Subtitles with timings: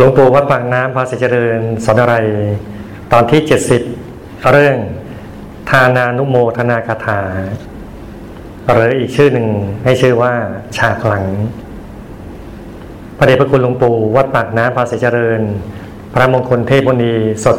[0.00, 2.14] หลวงปู่วัดปากน้ำพาสิเจริญสอนอะไร
[3.12, 3.40] ตอนที่
[3.94, 4.76] 70 เรื่อง
[5.70, 7.20] ทานานุโมทนาคาถา
[8.72, 9.48] หรืออีกชื่อหนึ่ง
[9.84, 10.32] ให้ชื่อว่า
[10.76, 11.24] ฉากหลัง
[13.18, 15.40] พระเดชพระคุณหลวงปู่วัดปากน้ำพาสิเจริญ
[16.12, 17.58] พระมงคลเทพบุณีสด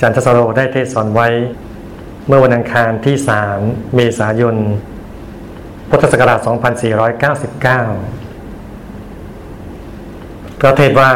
[0.00, 1.28] จันทสโรได้เทศสอนไว้
[2.26, 3.16] เมื่อวันอังคารที่
[3.56, 4.56] 3 เมษายน
[5.88, 6.48] พุทธศักราช 2499
[10.60, 11.12] พระเทศว่า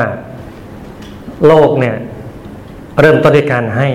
[1.47, 1.97] โลกเนี่ย
[3.01, 3.89] เริ่มต้นด้วยการให้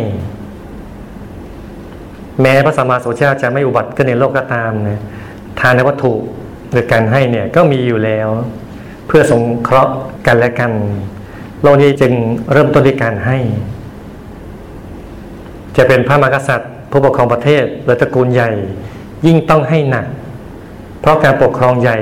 [2.41, 5.01] แม้พระสัมมาสัมพุทธเจ้าจะไม่อุบัติขึ้นในโลกก็ตามเนี่ย
[5.59, 6.13] ทานวัตถุ
[6.71, 8.27] หรือการให้เนี่ยก็มีอยู่แล้ว
[9.07, 9.93] เพื่อสงเคราะห์
[10.27, 10.71] กันและกัน
[11.61, 12.13] โลกนี้จึง
[12.51, 13.37] เริ่มต้นด้วยการให้
[15.77, 18.51] จะเป็นพระมหากษัตริย์ผู้ปกครองประเทศหรือตระกูลใหญ่
[19.25, 20.05] ยิ่งต้องให้หนัก
[21.01, 21.97] เพราะการปกครองใหญ่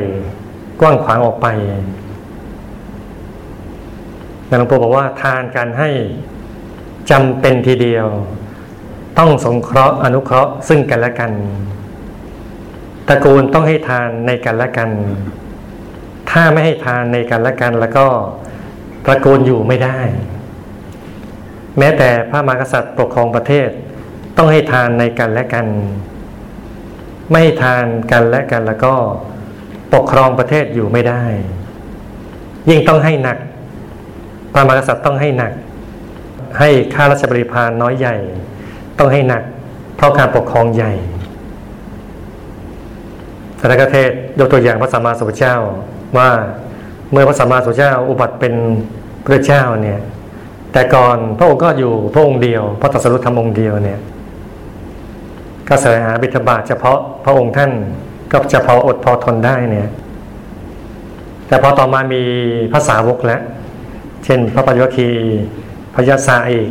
[0.81, 1.47] กว้างขวางออกไป
[4.47, 5.89] หลวงปู่บอกว่าทานการให้
[7.11, 8.07] จำเป็นทีเดียว
[9.19, 11.31] ต้องสงเคราะห์อนุเคราะห์ซึ่งกันและกัน
[13.07, 14.89] ตระกูลต้องให้ทานในกันและกัน
[16.29, 18.07] ถ้าไม่ให้ทานในกันและกัน แล้วก็
[19.05, 19.99] ตระกูลอยู่ไม่ได้
[21.77, 23.69] แม้แต่พระมหากษัตริย์ปกครองประเทศ
[24.37, 25.67] ต้องให้ทานในกันและกัน
[27.29, 28.93] ไม่ให้ทานกันและกันแล้วก็
[29.93, 31.23] ปกครองประเทศอยู่ไม่ได้
[32.69, 33.37] ยิ่งต้องให้หนัก
[34.53, 35.51] พระมหากษัตริย์ต้องให้หนัก
[36.59, 38.15] ให้ข้าราชบริพารน้อยใหญ่
[38.99, 39.43] ต้องให้หนัก
[39.97, 40.93] เพราะการปกครองใหญ่
[43.59, 45.55] สารกเทศยกตัวอย่างพระสัมมาสัมพุทธเจ้า
[46.17, 46.29] ว่า
[47.11, 48.53] เมื่อพระสัมมาสัมพุทธเจ้าอุบัติเป็น
[49.25, 49.99] พระเจ้าเนี่ย
[50.73, 53.99] แต่ก่อนพระองค์ก็อยู่พระองค์เดียวพระตรัสรู้ธรรมองค์เดียวเนี่ย
[55.67, 57.71] ก็แสวงหาบิณฑบาตเฉพาะพระองค์ท่าน
[58.31, 59.89] ก็จะพออดพอทนได้เนี่ย
[61.47, 62.21] แต่พอต่อมามี
[62.73, 63.41] ภาษาวกแล้ว
[64.25, 65.07] เช่น พระปัญญวคี
[65.95, 66.69] พยาศาอีก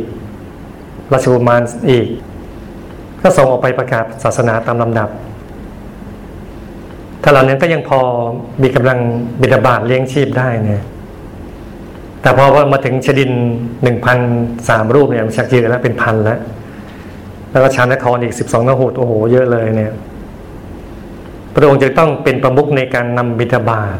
[1.11, 2.07] ราชบุมานอีก
[3.21, 5.09] ก็ส่งออกไปประกาศศาสนาตามลำดับ
[7.23, 7.99] ถ้าเหล่านั้นก็ยังพอ
[8.63, 8.99] มีกำลัง
[9.41, 10.83] บิดาบาตเลี้ยงชีพได้เนี่ย
[12.21, 13.31] แต่พอมาถึงชดิน
[13.83, 14.19] หนึ่งพัน
[14.69, 16.39] สามรูปเนี่ยชักยืนแล้วเป็นพันแล้ว
[17.51, 19.93] แล้วก็ชานครอีกสิบสองนหูโอ้โห เยอะเลยเนี่ย
[21.53, 23.99] พระองค์จะต้องเป็นประมุขในการนำบิดาบาต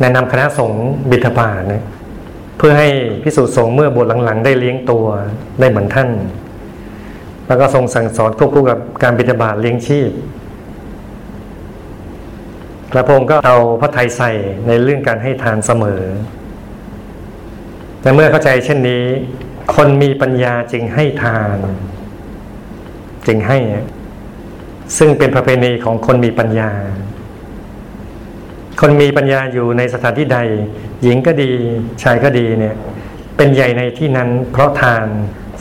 [0.00, 1.84] แนะนำคณะสงฆ์บิณฑบาตเนี่ย
[2.58, 2.88] เพื่อให้
[3.22, 5.06] พิสูจน์สงฆ์เมื่อบวชหลังๆ ได้เลี้ยงตัว
[5.60, 6.08] ได้เหมือนท่าน
[7.46, 10.10] แล้วก็ทรงสั่งสอนควบคู่กับการบิณฑบาตเลี้ยงชีพ
[12.92, 14.32] พระพงค์ก็เอาพระไทยใส่
[14.66, 16.02] ในเรื่องการให้ทานเสมอ
[18.00, 19.04] แต่เมื่อเข้าใจเช่นนี้
[19.74, 21.58] คนมีปัญญาจึงให้ทาน
[23.26, 23.58] จึงให้
[24.98, 26.70] ซึ่งเป็นประเพณีของคนมีปัญญา
[28.80, 30.38] คนมีปัญญาอยู่ในสถานที่ใด
[31.02, 31.50] หญิงก็ดี
[32.02, 32.74] ชายก็ดีเนี่ย
[33.36, 35.06] เป็นใหญ่ในที่นั้นเพราะทาน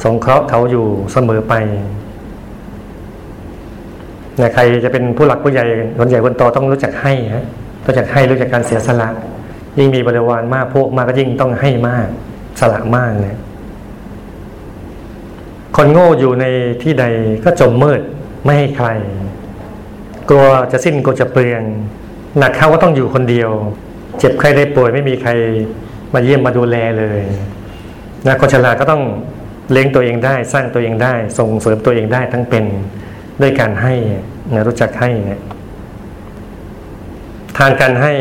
[0.04, 1.54] สงเคราะห์เขาอยู่เสมอไป
[4.42, 5.66] นะใครจะเป็นผู้หลักผู้ใหญ่
[6.00, 7.46] คนใหญ่คนโตต้องรู้จักให้ฮะ
[7.86, 9.10] รู้จักให้รู้จักการเสียสละ
[9.78, 12.08] ยิ่งมีบริวารมากพวกมากก็ยิ่งต้องให้มาก
[12.60, 13.38] สละมากเนี่ย
[15.76, 16.46] คนโง่อยู่ใน
[16.84, 17.06] ที่ใด
[17.44, 18.02] ก็จมมืด
[18.44, 18.88] ไม่ให้ใคร
[20.30, 21.64] กลัวจะสิ้นกลัวจะเปลี่ยน
[22.38, 23.50] หนักเข้าก็ต้องอยู่คนเดียว
[24.20, 25.32] เจ็บใครได้ป่วยไม่มีใคร
[26.14, 27.22] มาเยี่ยมมาดูแลเลย
[28.28, 29.04] นะคนฉลาดก็ต้อง
[29.72, 32.66] เลี้ยงตัวเองได้ สร้างตัวเองได้ ส่งเสริมตัวเองได้ทั้งเป็น
[33.42, 33.94] ด้วยการให้
[34.52, 35.42] นะรู้จักให้เนี่ย
[37.58, 38.14] ทานการให้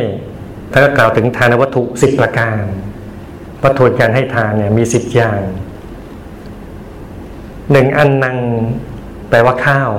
[0.72, 2.62] ถ้าก็กล่าวถึงทานวัตถุสิบประการ
[3.64, 5.40] วัตถุการให้ทานเนี่ยมีสิบอย่าง
[7.72, 8.38] หนึ่งอันนัง
[9.30, 9.90] แปลว่าข้าว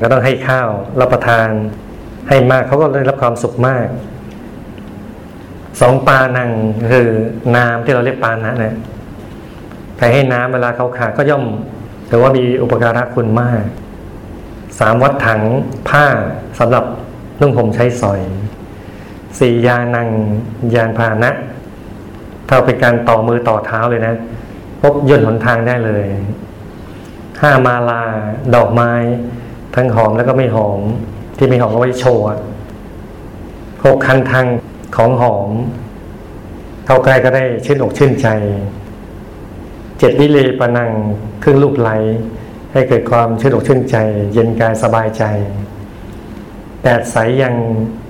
[0.00, 0.68] ก็ต้องให้ข้าว
[1.00, 1.48] รับประทาน
[2.30, 3.86] ให้มากเขาก็ได้รับความสุขมาก
[5.80, 6.50] สองปานัง
[6.92, 7.08] คือ
[7.56, 8.74] น้ำที่เราเรียกปานะเนี่ย
[9.98, 11.44] ใครให้น้ำเวลาเขาขาดก็ย่อม
[12.10, 13.62] ถือว่ามีอุปการะคุณมาก
[14.78, 15.40] สามวัดถัง
[15.88, 16.06] ผ้า
[16.58, 16.84] สำหรับ
[17.40, 18.20] นุ่งห่มใช้สอย
[19.38, 20.08] สี่ยานัง
[20.74, 21.30] ยานพาหนะ
[22.48, 24.14] ถ้าเป็นการต่อมือต่อเท้าเลยนะ
[24.80, 26.06] พบย่นหนทางได้เลย
[27.42, 28.02] ห้ามาลา
[28.54, 28.92] ดอกไม้
[29.74, 30.80] ทั้งหอมแล้วก็ไม่หอม
[31.42, 32.24] ที่มีหอมเอาไว้โชว์
[33.84, 34.46] หกคันทาง
[34.96, 35.50] ของหอม
[36.86, 38.28] เข้าใกล้ก็ได้ชื่นอกชื่นใจ
[39.98, 40.90] เจ็ดวิเลปนัง
[41.42, 41.90] ครึ่งลูกไหล
[42.72, 43.96] ให้เกิดความชื่นอกชื่นใจ
[44.32, 45.24] เย็นกายสบายใจ
[46.82, 47.54] แปดสายยัง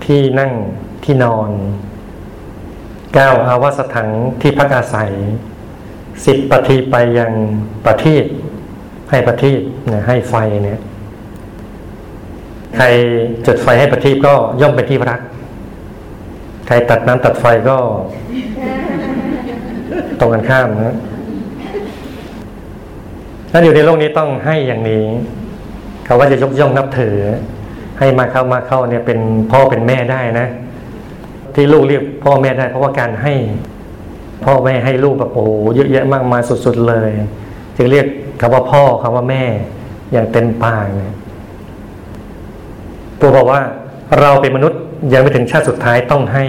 [0.05, 0.53] ที่นั่ง
[1.05, 1.51] ที่นอน
[3.15, 4.09] เก้าอาวสถัง
[4.41, 5.13] ที่พักอาศัย
[6.25, 7.33] สิบปฏิไปยัง
[7.85, 8.25] ประทีป
[9.11, 9.61] ให้ประทีป
[10.07, 10.35] ให้ไฟ
[10.65, 10.81] เนี่ย
[12.77, 12.87] ใคร
[13.47, 15.21] จุดไฟให้ประทีปก็ย่อมเป็นที่รัก
[16.67, 17.77] ใครตัดน้ำตัดไฟก็
[20.21, 20.97] ตรงกันข้ามนะ
[23.51, 25.05] ถ้าอยู่ในโลกนี้ต้องให้อย่างนี้
[26.05, 27.17] เขาว่าจะยกย่องนับถือ
[27.99, 29.19] ให้มาเข้ามาเข้าเนี่ยเป็น
[29.51, 30.47] พ่อเป็นแม่ได้นะ
[31.55, 33.35] ที่ลูกเรียกพ่อแม่ได้ เพราะว่าการให้
[34.45, 35.45] พ่อแม่ให้ลูกแบบโอ้
[35.77, 37.11] เยอะแยะมากมายสุดๆเลย
[37.77, 38.07] จึงเรียก
[38.41, 39.45] คำว่าพ่อคำว่าแม่
[40.13, 41.15] อย่างเต็มปากเนี่ย
[43.21, 43.61] ตัวบอกว่า
[44.21, 44.81] เราเป็นมนุษย์
[45.13, 46.47] ยังไม่ถึงชาติสุดท้ายต้องให้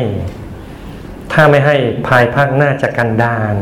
[1.34, 1.76] ถ้าไม่ให้
[2.08, 3.56] ภายภาคหน้าจะกันดาน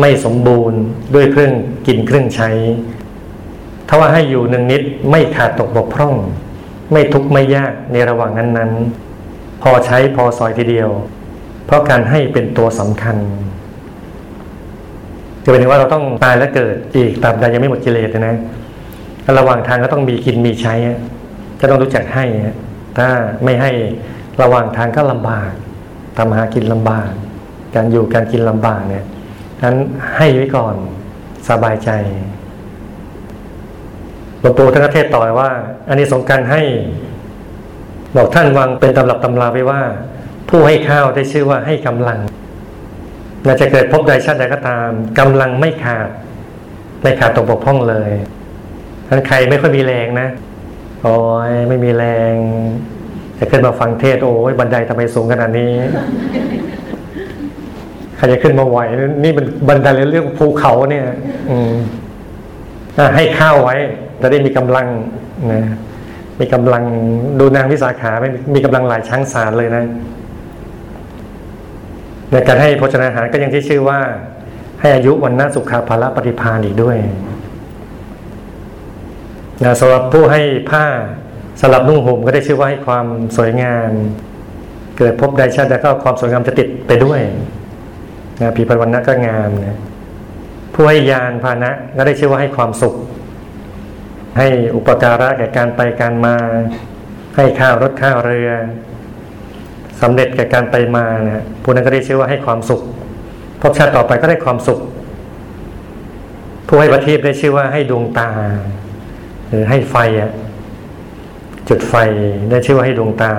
[0.00, 0.80] ไม่สมบูรณ์
[1.14, 1.52] ด้วยเครื่อง
[1.86, 2.50] กินเครื่องใช้
[3.88, 6.14] ถ้าว่าให้อยู่หนึ่งนิดไม่ขาดตกบกพร่อง
[6.92, 10.90] ไม่ทุกข์ไม่ยากในระหว่างนั้นๆ พอใช้พอสอยทีเดียว
[11.66, 13.16] เพราะการให้เป็นตัวสำคัญ
[15.44, 18.36] จะเป็นว่าเราต้องตายและเกิดอีกตาบใดยังไม่หมดกิเลสนะ
[19.38, 20.74] ระหว่างทางก็ต้องมีกินมีใช้
[21.64, 22.24] จะต้องรู้จักให้
[22.98, 23.08] ถ้า
[23.44, 23.70] ไม่ให้
[24.42, 25.50] ระหว่างทางก็ลำบาก
[26.18, 27.10] ทำหากินลำบาก
[27.74, 29.04] การอยู่การกินลำบากเนี่ย
[29.62, 29.76] นั้น
[30.16, 30.74] ให้ไว้ก่อน
[31.48, 31.90] สบายใจ
[34.40, 35.50] หลวงปู่ท่านเทศต่อว่า
[35.88, 36.62] อันนี้สงการให้
[38.16, 39.82] บอกท่านวางเป็นตำรับตำราไว้ว่า
[40.48, 42.18] ผู้ให้ข้าวได้ชื่อว่าให้กำลัง
[43.46, 44.88] น่าจะเกิดพบใดชาติใดก็ตาม
[45.18, 46.08] กำลังไม่ขาด
[47.02, 48.10] ไม่ขาดตกบกพร่องเลย
[49.08, 50.28] ท่านใครไม่ค่อยมีแรงนะ
[51.02, 51.16] โอ้
[51.48, 52.34] ยไม่มีแรง
[53.38, 55.72] จะขึ้นมาฟังเทศโอ้ยบันไดทำไมสูงขนาดนี้
[58.16, 58.78] ใครจะขึ้นมาไหว
[59.24, 61.06] นี่มันบันไดเรื่องภูเขาเนี่ย
[61.50, 61.72] อืม
[63.16, 63.76] ให้ข้าวไว้
[64.20, 64.86] จะได้มีกำลัง
[65.52, 65.62] นะ
[66.40, 66.84] มีกำลัง
[67.40, 69.84] ดูนางวิสาขาไม่มีกำลังหลายช้างสารเลยนะ
[72.32, 73.98] ในการให้โภชนาหารก็ยังที่ชื่อว่า
[74.80, 76.96] ให้อายุวันนาสุขาภาระปฏิพานอีกด้วย
[79.64, 80.86] นะสำหรับผู้ให้ผ้า
[81.60, 83.06] สลับนุ่งห่มก็ได้ชื่อว่าให้ความ
[83.36, 83.90] สวยงาม
[84.98, 87.20] เกิดพบใดชาติใดก็ความสวยงามจะติดไปด้วย
[88.40, 89.78] นะผีปัวันนะก็งามนะ
[90.74, 92.94] ผู้ให้ยานพานะก็ได้ชื่อว่าให้ความสุข
[94.38, 96.36] ให้อุปการะแก่การไปการมา
[97.36, 98.50] ให้ข้าวรถข้าวเรือ
[100.00, 102.82] สำเร็จแก่การไปมานี่ยผู้นั้นก็ได้ชื่อว่าให้ความสุข
[103.62, 104.78] พบชาติต่อไปก็ได้ความสุข
[106.68, 108.30] ผู้ให้ประทีปได้ชื่อว่าให้ดวงตา
[109.52, 110.30] หรือให้ไฟอะ
[111.68, 111.94] จุดไฟ
[112.50, 113.34] ได้ชื่อว่าให้ดวงตา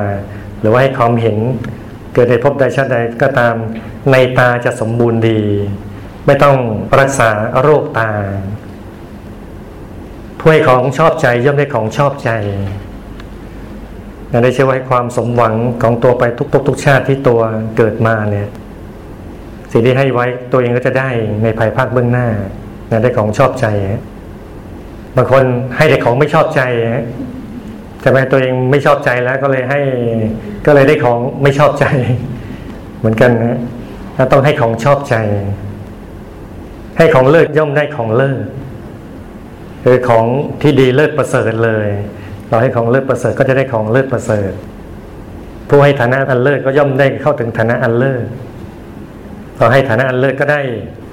[0.59, 1.37] หรือว่าให้ความเห็น
[2.13, 3.55] เกิดในพบใดชาติใดก็ตาม
[4.11, 5.41] ในตาจะสมบูรณ์ดี
[6.25, 6.57] ไม่ต้อง
[6.99, 7.29] รักษา
[7.61, 8.11] โรคตา
[10.39, 12.31] ผู้ให้ของชอบใจย่อมได้ของชอบใจ
[14.43, 17.41] ได้เชื่อว่าความสมหวังของตัวไปทุกๆทุกชาติที่ตัว
[17.77, 18.49] เกิดมาเนี่ย
[19.71, 21.09] สิ่งที่ให้ไว้ตัวเองก็จะได้
[21.43, 22.27] ในภายภาคเบื้องหน้า
[23.03, 23.65] ได้ของชอบใจ
[25.17, 25.43] บางคน
[25.75, 26.61] ให้แต่ของไม่ชอบใจ
[28.01, 29.81] แต่แม้ตัวเองไม่ชอบใจแล้วก็เลยให้
[30.65, 31.85] ก็เลยได้ของไม่ชอบใจ
[32.99, 33.57] เหมือนกันนะ
[34.31, 35.15] ต้องให้ของชอบใจ
[36.97, 38.45] ให้ของเลิศย่อมได้ของเลิศ
[39.83, 40.25] คือของ
[40.61, 41.87] ที่ดีเลิศประเสริฐเลย
[42.49, 44.51] เราให้ของเลิศประเสริฐก็จะได้ของเลิศประเสริฐ
[45.69, 48.25] ผู้ให้ฐานะอันเลิศก็ย่อมได้เข้าถึงฐานะอันเลิศ
[49.57, 50.61] เราให้ฐานะอันเลิศก็ได้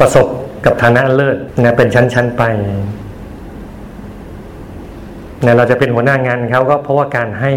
[0.00, 0.26] ประสบ
[0.64, 2.43] กับฐานะอันเลิศนะเป็นชั้นๆไป
[5.43, 7.53] เนี่ยเราจะเป็นหัวหน้างานเขาก็เพราะว่าการให้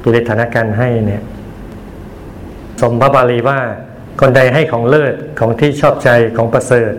[0.00, 1.22] อยู่ในฐานะการให้เนี่ย
[2.80, 3.58] สมพระบาลีว่า
[4.20, 6.92] คนใดให้ของเลิศของที่ชอบใจของประเสริฐ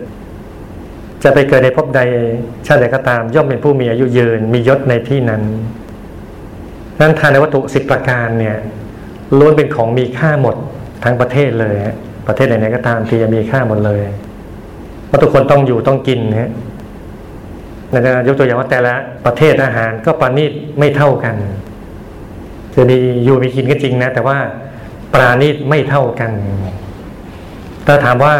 [1.22, 2.00] จะไปเกิดในภพใด
[2.66, 5.42] ชาติใดก็ตาม ย่อมเป็นผู้มีอายุยืนมียศในที่นั้น
[7.00, 8.56] นั้นทานในวัตถุสิบประการเนี่ย
[9.38, 10.56] ล้วนเป็นของมีค่าหมด
[11.04, 11.76] ทั้งประเทศเลย
[12.26, 14.02] ประเทศไหนๆก็ตามที่จะมีค่าหมดเลย
[15.06, 16.50] เพราะทุกคนต้องอยู่ต้องกินนะ
[17.92, 18.94] นะยกตัวอย่างว่าแต่ละ
[19.26, 21.36] ประเทศอาหารก็ปราณีตไม่เท่ากัน
[22.74, 24.38] จะมีอยู่มีกินก็จริงนะ แต่ว่า
[25.14, 26.32] ปราณีตไม่เท่ากัน
[27.86, 28.34] ถ้าถามว่า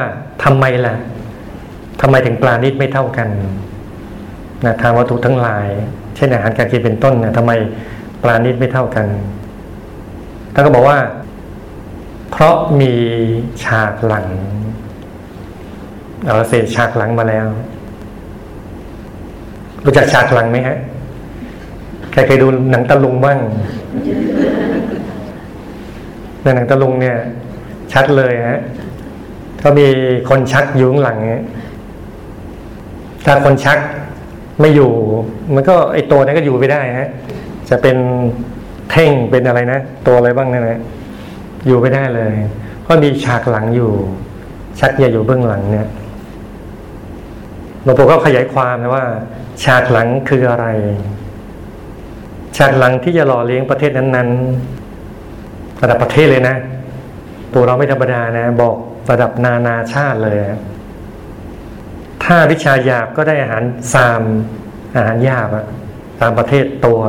[0.45, 0.95] ทำไมล่ะ
[2.01, 3.29] ทำไมถึงปราณีตไม่เท่ากัน
[4.65, 5.69] นะทางวัตถุทั้งหลาย
[6.17, 7.53] เช่นอาหารการกินเป็นต้นนะทำไม
[8.23, 9.07] ปราณีตไม่เท่ากัน
[10.55, 10.99] ท่านก็บอกว่า
[12.31, 12.93] เพราะมี
[13.65, 14.27] ฉากหลัง
[16.27, 17.47] เอาเศษฉากหลังมาแล้ว
[19.85, 20.77] รู้จักฉากหลังไหมฮะ
[22.13, 23.39] ใครเคยดูหนังตะลุงบ้าง
[26.43, 27.17] ในหนังตะลุงเนี่ย
[27.93, 28.61] ชัดเลยฮะ
[29.63, 29.87] ก็มี
[30.29, 31.19] คนชักอยู่ข้างหลัง
[33.25, 33.79] ถ้าคนชัก
[34.61, 34.91] ไม่อยู่
[35.55, 37.09] มันก็ไอตัวนั้นก็อยู่ไม่ได้ฮะ
[37.71, 37.97] จะเป็น
[38.91, 40.81] เท่งเป็นอะไรนะ ตัวอะไรบ้างเนี่ยนะ
[41.67, 42.35] อยู่ไม่ได้เลย
[42.83, 43.91] เพราะมีฉากหลังอยู่
[44.81, 45.89] ชักอย่าอยู่เบื้องหลังเนี่ย
[47.83, 49.07] หลวงปู่ก็ขยายความนะว่า
[49.65, 50.67] ฉากหลังคืออะไร
[52.57, 54.29] ฉากหลังที่จะหล่อเลี้ยงประเทศนั้น
[55.07, 56.57] ๆ ระดับประเทศเลยนะ
[57.53, 58.77] ปู่เราไม่ธรรมดานะ บอก
[59.11, 60.39] ระดับนานาชาติเลย
[62.25, 63.63] ถ้าวิชาหยาบก็ได้อาหาร
[63.93, 64.23] ซาม
[64.97, 65.67] อาหารหยาบอะ
[66.21, 67.01] ตามประเทศตัว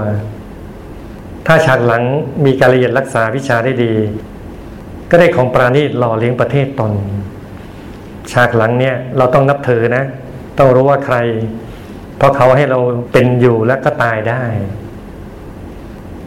[1.47, 2.03] ถ้าฉากหลัง
[2.45, 3.93] มีการละเอียดรักษาวิชาได้ดี
[5.09, 6.91] ก็ได้ของปราณีตหล่อเลี้ยงประเทศตน
[8.31, 10.03] ฉากหลังเนี่ย เราต้องนับถือนะ
[10.57, 11.17] ต้องรู้ว่าใคร
[12.17, 12.79] เพราะเขาให้เรา
[13.11, 14.43] เป็นอยู่และก็ตายได้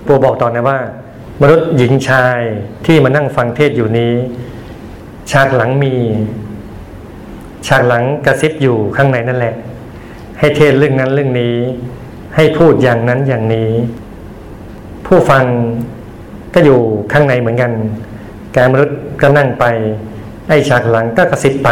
[0.07, 0.79] ปู่บอกตอนนะว่า
[1.43, 2.41] มนุษย์หญิงชาย
[2.87, 4.15] ที่มานั่งฟังเทศอยู่นี้
[5.31, 5.95] ฉากหลังมี
[7.67, 9.55] ฉากหลังกระซิบอยู่ข้างในนั่นแหละ
[10.39, 11.57] ให้เทศเรื่องนั้นเรื่องนี้
[12.37, 13.71] ให้พูดอย่างนั้นอย่างนี้
[15.07, 15.45] ผู้ฟัง
[16.55, 16.81] ก็อยู่
[17.13, 17.73] ข้างในเหมือนกัน
[18.55, 19.65] กายมนุษย์ก็นั่งไป
[20.49, 21.71] ไอ้ฉากหลังก็กระซิบไป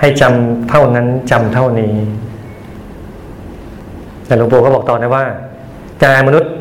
[0.00, 1.94] ให้จำเท่านั้นจำเท่านี้
[4.26, 5.24] แต่หลวงปู่ก็บอกต่อนะว่า
[6.04, 6.52] กายมนุษย์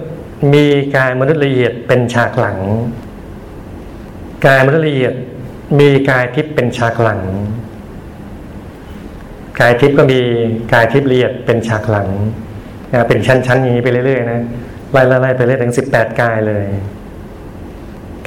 [0.54, 0.66] มี
[0.96, 2.60] กายมนุษย์ละเอียดเป็นฉากหลัง
[4.46, 5.14] กายมนุษย์ละเอียด
[5.80, 7.22] มีกายทิพย์เป็นฉากหลัง
[9.60, 10.20] กายทิพย์ก็มี
[10.74, 12.10] กายทิพย์ละเอียดเป็นฉากหลัง
[12.92, 14.42] นะเป็นชั้นๆอย่างนี้ไปเรื่อยๆนะ
[14.92, 16.66] ไล่ๆไปเรื่อยถึงสิบแปดกายเลย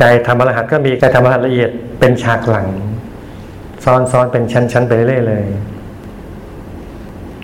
[0.00, 2.66] กายธรรมรหัสก็มีกายธรรมรหัสละเอียดเป็นฉากหลัง
[4.12, 5.44] ซ้อนๆเป็นชั้นๆไปเรื่อยๆเลย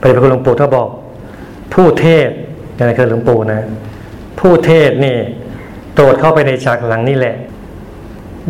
[0.01, 0.89] ไปพระคุณหลวงปู่ท่าบอก
[1.75, 2.31] ผู้เทศ
[2.77, 3.61] นี่คือหลวงปู่นะ
[4.41, 5.17] ผู้เทศนี่
[5.99, 7.37] ตรวจเข้าไปในฉากหลังนี่แหละ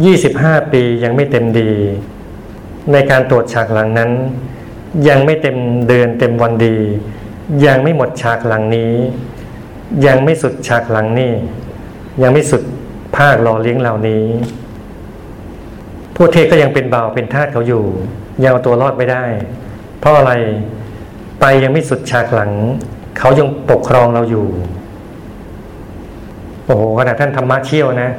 [0.04, 1.70] ยี่สิบห้าปียังไม่เต็มดี
[2.92, 4.10] ในการตรวจฉากหลังนั้น
[5.08, 5.56] ยังไม่เต็ม
[5.88, 6.76] เดือนเต็มวันดี
[7.66, 8.94] ยังไม่หมดฉากหลังนี้
[10.06, 11.32] ยังไม่สุดฉากหลังนี่
[12.22, 12.62] ยังไม่สุด
[13.16, 14.24] ภาคหล่อเลี้ยงเหล่านี้
[16.16, 17.84] ผู้เทศก็ยังเป็นเบาเป็นทาสเขาอยู่
[18.42, 19.24] ยังเอาตัวรอดไม่ได้
[20.00, 20.32] เพราะอะไร
[21.40, 22.52] ไปยังไม่สุดฉากหลัง
[23.18, 24.46] เขายังปกครองเราอยู่
[26.66, 28.10] โอ้โหขนาดท่านธรรมะเชี่ยวนะ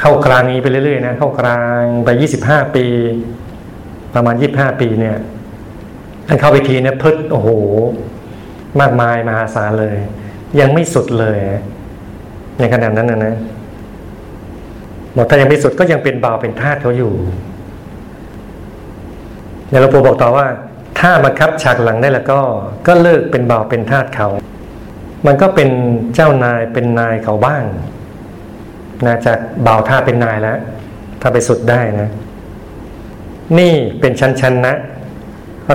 [0.00, 2.84] เข้ากลางนี้ไปเรื่อยๆนะเข้ากลางไปยี่สิบห้าปี
[4.14, 5.16] ประมาณยี่บห้าปีเนี่ย
[6.26, 7.48] ท่านเข้าไปทีเนี่ยพึดโอ้โห
[8.80, 9.96] มากมายมหาศาลเลย
[10.60, 11.38] ยังไม่สุดเลย
[12.58, 13.34] ในขนาดนั้นนะนะ
[15.14, 17.12] หมดถ้ายังไม่สุดก็ยังเป็นเบาเป็นทาสเขาอยู่
[19.68, 20.46] เดี๋ยวหลวงปู่บอกต่อว่า
[20.98, 22.40] ถ้ามาคับฉากหลังได้แล้วก็
[22.86, 24.28] ก็เลิกเป็นเบาเป็นทาสเขา
[25.26, 25.70] มันก็เป็น
[26.14, 27.64] เจ้านายเป็นนายเขาบ้าง
[29.06, 30.58] นะจากเบาท่าเป็นนายแล้ว
[31.20, 32.08] ถ้าไปสุดได้นะ
[33.58, 34.74] นี่เป็นชั้นๆนะ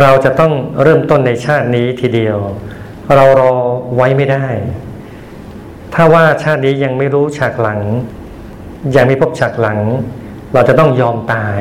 [0.01, 2.37] เราจะต้องเริ่มต้นในชาตินี้ทีเดียว
[3.15, 3.53] เรารอ
[3.95, 4.47] ไว้ไม่ได้
[5.93, 7.79] ถ้าว่าชาตินี้ยังไม่รู้ฉากหลัง
[8.95, 9.79] ยังไม่พบฉากหลัง
[10.53, 11.59] เราจะต้องยอมตาย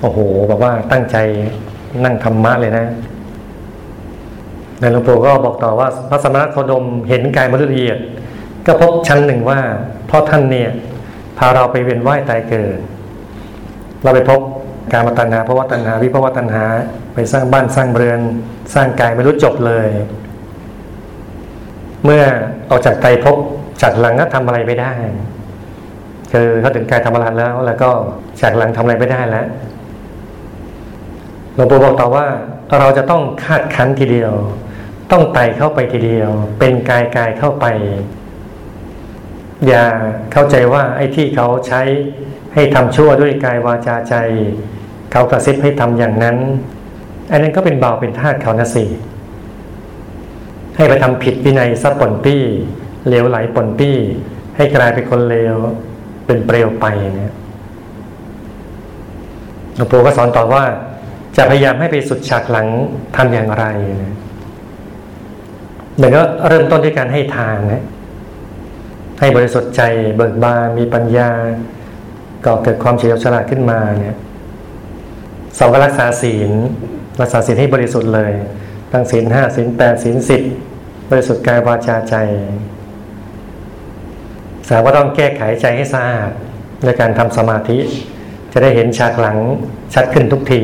[0.00, 0.18] โอ้โห
[0.50, 1.16] บอกว่าตั้งใจ
[2.04, 2.86] นั่งธรรมะเลยนะ
[4.80, 7.98] ในหลวงปู่ก็บอกต่อว่าพระสมณโคดมเห็นกายมนุษย์ละเอียด
[8.66, 9.60] ก็พบชั้นหนึ่งว่า
[10.06, 10.70] เพราะท่านเนี่ย
[11.38, 12.78] พาเราไปเวียนว่ายตายเกิด
[14.02, 14.40] เราไปพบ
[14.92, 16.64] การมาตัณหาภาวะตัณหาวิภาวะตัณหา
[17.14, 18.20] ไปสร้างบ้านสร้างเรือน
[18.74, 19.88] สร้างกายไม่รู้จบเลย
[22.04, 22.24] เมื่อ
[22.70, 23.36] ออกจากไตพบ
[23.82, 24.92] จากหลังก็ทำอะไรไม่ได้
[26.32, 27.90] คือเขาถึงกายธรรมรัตแล้ว แล้วก็
[28.40, 29.46] จากหลังทำอะไรไม่ได้แล้ว
[31.54, 32.26] หลวงปู่บอกต่อว่า
[32.78, 34.32] เราจะต้องคาดคั้นทีเดียว
[35.12, 37.66] ต้องไต่เข้าไปทีเดียว เป็นกายกายเข้าไป
[39.66, 39.84] อย่า
[40.32, 41.82] เข้าใจว่าไอ้ที่เขาใช้
[42.54, 44.14] ให้ทำชั่วด้วยกายวาจาใจ
[45.12, 46.36] เขากระซิบให้ทำอย่างนั้น
[47.30, 48.84] อันนั้นก็เป็นเบาเป็นทาสเขานะสิ
[50.76, 52.42] ให้ไปทำผิดวินัยซับปนปี้
[53.08, 53.96] เลวไหลปนปี้
[54.56, 55.56] ให้กลายเป็นคนเลว
[56.26, 57.32] เป็นเปลวไปเนี่ย
[59.76, 60.64] หลวงปู่ก็สอนต่อว่า
[61.36, 62.66] จะพยายามให้ไปสุดฉากหลัง
[63.16, 63.64] ทำอย่างไร
[64.02, 64.14] นะ
[65.98, 67.84] เดี๋ยวก็เริ่มต้นด้วยการให้ทานนะ
[69.20, 69.82] ให้บริสุทธิ์ใจ
[70.16, 71.30] เบิกบานมีปัญญา
[72.44, 74.16] ก็เกิดความเฉลียวฉลาดขึ้นมาเนี่ย
[75.58, 76.50] สองก็รักษาศีล
[77.20, 78.32] รักษาศีลให้บริสุทธิ์เลย
[78.92, 80.42] ตั้งศีลห้าศีลแปดศีลสิบ
[81.10, 82.14] บริสุทธิ์กายวาจาใจ
[84.68, 86.30] สามก็ต้องแก้ไขใจให้สะอาด
[86.84, 87.78] ในการทำสมาธิ
[88.52, 89.38] จะได้เห็นฉากหลัง
[89.94, 90.62] ชัดขึ้นทุกที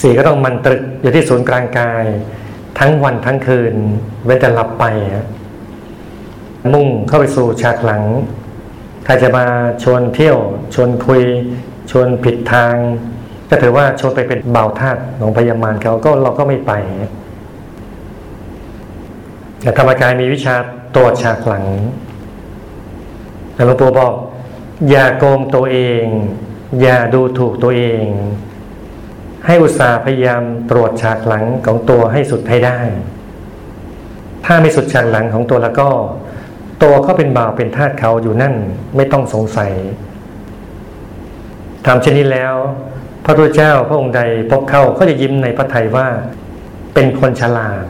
[0.00, 2.04] สี่ก็ต้องมันตรึกอยู่ที่ศูนย์กลางกาย
[2.78, 3.74] ทั้งวันทั้งคืน
[4.24, 4.84] เว้นแต่หลับไป
[6.72, 8.04] มุ่งเข้าไปสู่ฉากหลัง
[9.04, 9.44] ใครจะมา
[9.82, 10.38] ชวนเที่ยว
[10.74, 11.22] ชวนคุย
[11.90, 12.74] ชวนผิดทาง
[13.50, 16.72] ก็ถือว่าชวนไปเป็นเบาทาสของพยามารเขาก็เราก็ไม่ไป
[19.60, 20.56] แต่ธรรมกายมีวิชา
[20.96, 21.66] ตรวจฉากหลัง
[23.54, 24.14] หลวงปู่บอก
[24.90, 26.04] อย่าโกงตัวเอง
[26.80, 28.04] อย่าดูถูกตัวเอง
[29.46, 32.78] ให้อุตสาห์พยายามตรวจฉากหลังของตัวให้สุดให้ได้
[34.44, 35.88] ถ้าไม่สุดฉากหลังของตัวแล้วก็
[36.82, 38.54] ตัวก็เป็นบ่าวเป็นทาสเขาอยู่นั่น
[38.96, 39.72] ไม่ต้องสงสัย
[41.86, 42.54] ทำเช่นนี้แล้ว
[43.24, 46.06] พระพุทธเจ้าพระองค์ใดพบเข้าก็จะยิ้มในพระทัยว่า
[46.94, 47.84] เป็นคนฉลาด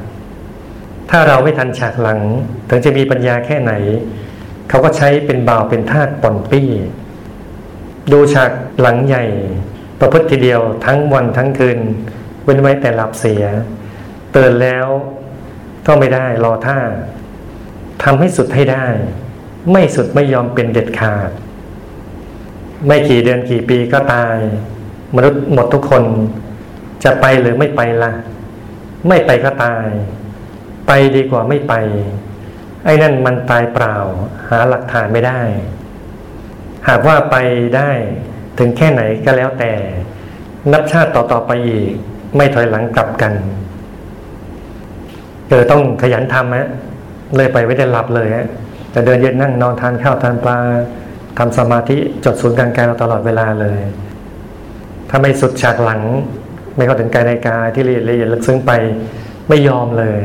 [1.10, 2.20] ถ้าเราไม่ทันฉากหลัง
[2.68, 3.72] ถึงจะมีปัญญาแค่ไหน
[4.68, 6.68] เขาก็ใช้เป็นบ่าวเป็นทาสป่อนปี้
[8.12, 9.24] ดูฉากหลังใหญ่
[10.00, 11.78] ประพฤติทีเดียวทั้งวันทั้งคืน
[12.44, 13.44] เว้นไว้แต่หลับเสีย
[14.32, 14.86] เตือนแล้ว
[15.86, 16.78] ก็ไม่ได้รอท่า
[18.02, 18.86] ทำให้สุดให้ได้
[19.72, 21.30] ไม่สุดไม่ยอมเป็นเด็ดขาด
[22.86, 24.36] ไม่กี่เดือนกี่ปีก็ตาย
[25.14, 26.04] มนุษย์หมดทุกคน
[27.04, 28.12] จะไปหรือไม่ไปละ่ะ
[29.08, 29.86] ไม่ไปก็ตาย
[30.86, 31.74] ไปดีกว่าไม่ไป
[32.84, 33.96] ไอ้นั่นมันตายเปล่า
[34.50, 35.40] หาหลักฐานไม่ได้
[36.88, 37.36] หากว่าไป
[37.76, 37.90] ได้
[38.58, 39.72] ถึงแค่ไหนก็แล้วแต่
[40.72, 41.92] นับชาติต่อๆไปอีก
[42.36, 43.32] ไม่ถอยหลังกลับกัน
[45.48, 46.68] เออต้องขยันทำฮะ
[47.36, 48.46] เลยไปไม่ได้หลับเลยฮะ
[48.92, 50.58] แต่เดินเย็นนั่งนอนทานข้าวทานปลา
[51.38, 53.80] ทำสมาธิจดศูนย์กลางกายเราตลอดเวลาเลย
[55.10, 56.02] ถ้าไม่สุดฉากหลัง
[56.76, 58.72] ไม่เข้าถึงกายในกายที่ละเอียดละเอียดลึกซึ้งไป
[59.48, 60.22] ไม่ยอมเลย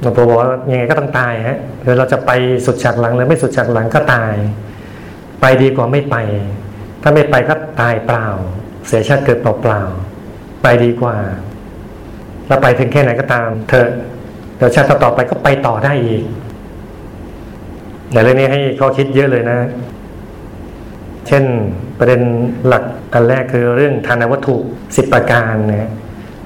[0.00, 2.30] หลวงปู่บอกว่ายังไงก็ต้องตายฮะหรือเราจะไป
[2.66, 4.34] สุดฉากหลังหรือไม่สุดฉากหลังก็ตาย
[5.40, 6.16] ไปดีกว่าไม่ไป
[7.02, 8.28] ถ้าไม่ไปก็ตายเปล่า
[8.86, 11.16] เสียชาติเกิดเปล่าๆไปดีกว่า
[12.48, 13.88] เราไปถึงแค่ไหนก็ตามเธอ
[14.56, 16.22] เดี๋ยวชาติต่อไปก็ไปต่อได้อีก
[18.12, 19.58] แต่เรื่องนี้ให้ข้อคิดเยอะเลยนะ
[21.26, 21.44] เช่น
[21.98, 22.20] ประเด็น
[22.66, 24.56] หลักอันแรกคือเรื่องทานวัตถุ
[24.96, 25.88] สิบประการเนี่ย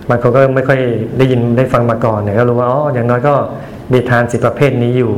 [0.08, 0.80] บางคนก็ไม่ค่อย
[1.18, 3.34] ได้ยินได้ฟังมาก่อนเนี่ยก็รู้ว่าอ๋ออย่างน้อยก็
[3.92, 5.14] มีทานสิบประเภทนี้อยู่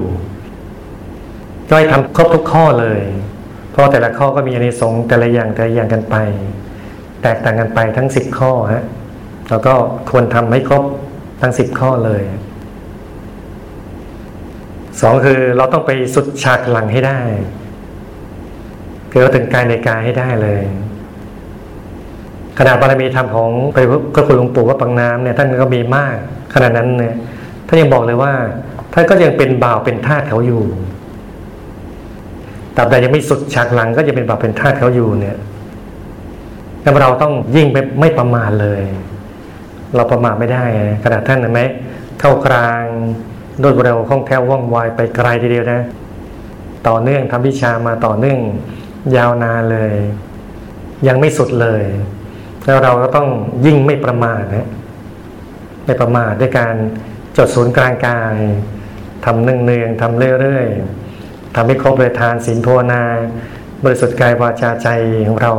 [1.68, 3.00] ก็ให้ทำครบทุกข้อเลย
[3.70, 6.16] เพราะแต่ละข้อก็มีอานิสงส์แต่ละอย่างแต่ละอย่างกันไป
[7.22, 8.84] แตกต่างกันไปทั้งสิบข้อฮะ
[9.48, 9.74] เราก็
[10.10, 10.84] ควรทำให้ครบ
[11.40, 12.22] ทั้งสิบข้อเลย
[15.00, 17.20] สองคือเราต้องไปสุดฉากหลังให้ได้
[19.10, 20.62] คือถึงกายในกายให้ได้เลย
[22.58, 23.50] ขนาดบารมีธรรมของ
[24.14, 26.16] พระคุณหลวงปู่วัดปังน้ำเนี่ยท่านก็มีมาก
[26.54, 27.14] ขนาดนั้นเนี่ย
[27.66, 28.32] ท่านยังบอกเลยว่า
[28.92, 30.62] ท่านก็ยังเป็นบ่าวเป็นทาสเขาอยู่
[32.76, 35.36] ตราบใดยังไม่สุดฉากหลังก็จะเป็นบ่าวเป็นทาสเขาอยู่เนี่ย
[36.82, 38.82] แต่เราต้องยิ่งไปไม่ประมาทเลย
[39.94, 40.64] เราประมาทไม่ได้
[41.04, 41.60] ขนาดท่านเห็นไหม
[42.20, 42.84] เข้ากลาง
[43.62, 45.82] รวดเร็วคล่องแคล่วว่องไวไปไกลทีเดียวนะ
[46.88, 48.38] ต่อเนื่องทำวิชามาต่อเนื่อง
[49.16, 49.94] ยาวนานเลย
[51.06, 51.84] ยังไม่สุดเลย
[52.66, 53.28] แล้วเราก็ต้อง
[53.66, 54.68] ยิ่งไม่ประมาทนะ
[55.84, 56.74] ไม่ประมาทด้วยการ
[57.36, 58.36] จดศูนย์กลางกาย
[59.24, 63.02] ทำเนืองๆทำเรื่อยๆทำให้ครบเลยทานศีลภาวนา
[63.84, 64.88] บริสุทธิ์กายวาจาใจ
[65.28, 65.52] ของเรา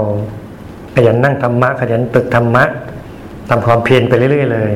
[0.96, 2.64] ขยันนั่งธรรมะขยันตึกธรรมะ
[3.50, 4.74] ทำความเพียรไปเรื่อย ๆ เลย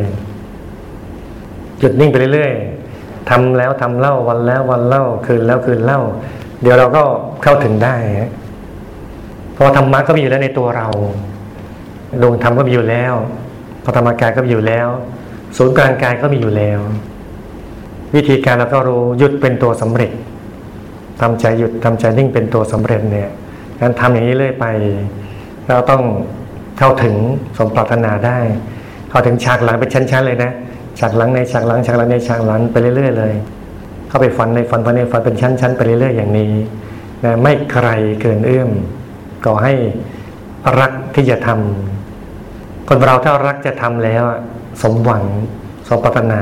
[1.79, 6.01] หยุดนิ่งไปเรื่อยๆทำแล้วทำเล่าวันแล้ววันเล่าคืนแล้วคืนเล่า
[6.61, 7.03] เดี๋ยวเราก็
[7.43, 7.95] เข้าถึงได้
[9.53, 10.87] เพราะธรรมะก็มีอยู่แล้วในตัวเรา
[12.21, 13.13] ดวงธรรมก็มีอยู่แล้ว
[13.83, 14.87] พระธรรมกายก็มีอยู่แล้ว
[15.57, 16.79] ศูนย์กลางกายก็มีอยู่แล้ว
[18.15, 20.11] วิธีการเราก็รู้หยุดเป็นตัวสำเร็จ
[21.21, 23.29] ทำใจหยุดทำใจนิ่งเป็นตัวสำเร็จเนี่ย
[23.79, 24.65] งั้นทำอย่างนี้เรื่อยไป
[25.69, 26.01] เราต้อง
[26.77, 27.15] เข้าถึง
[27.57, 28.39] สมปรารถนาได้
[29.09, 30.51] เข้าถึงฉากหลังเป็นชั้นๆเลยนะ
[30.99, 33.33] ฉากหลังในฉากหลังฉากหลังในฉากหลังไปเรื่อยๆเลย
[34.07, 36.51] เข้าไปฟันในฟันฟันในฟันเป็นชั้นๆไปเรื่อยๆอย่างนี้
[37.25, 37.87] นะไม่ใคร
[38.21, 38.69] เกินเอื้อม
[39.45, 39.73] ก็ให้
[40.79, 42.00] รักที่จะทำ
[42.93, 44.23] คนเราถ้ารักจะทำแล้ว
[44.81, 45.23] สมหวัง
[45.87, 46.41] สมปรารถนา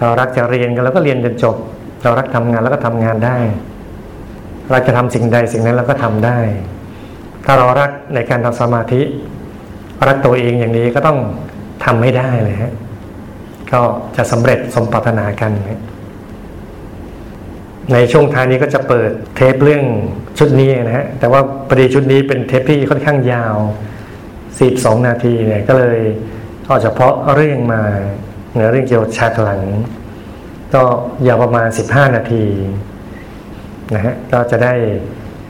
[0.00, 1.56] เรารักจะเรียนกันแล้วก็เรียนจนจบ
[2.02, 3.36] เรารักทำงานแล้วก็ทำงานได้
[4.70, 6.38] เราจะทำสิ่งใดสิ่งนั้นเราก็ทำได้
[7.44, 9.02] ถ้าเรารักในการทำสมาธิ
[10.08, 11.18] รักตัวเองอย่างนี้ก็ต้อง
[11.84, 12.72] ทำให้ได้เลยฮะ
[13.72, 13.80] ก็
[14.16, 15.50] จะสำเร็จสมปรารถนากัน
[17.92, 19.82] ในช่วงท้ายนี้ก็จะเปิดเทปเรื่อง
[20.38, 23.56] ชุดนี้นะฮะ แต่ว่าพอดีชุดนี้เป็นเทปที่ค่อนข้างยาว
[24.60, 25.98] 42 นาทีเนี่ยก็เลย
[26.66, 27.82] เอาเฉพาะเรื่องมา
[28.54, 29.62] เนื้อเรื่องเกี่ยวกับฉากหลัง
[30.74, 30.82] ก็
[31.26, 32.44] ยาวประมาณ 15 นาที
[33.94, 34.72] นะฮะก็จะได้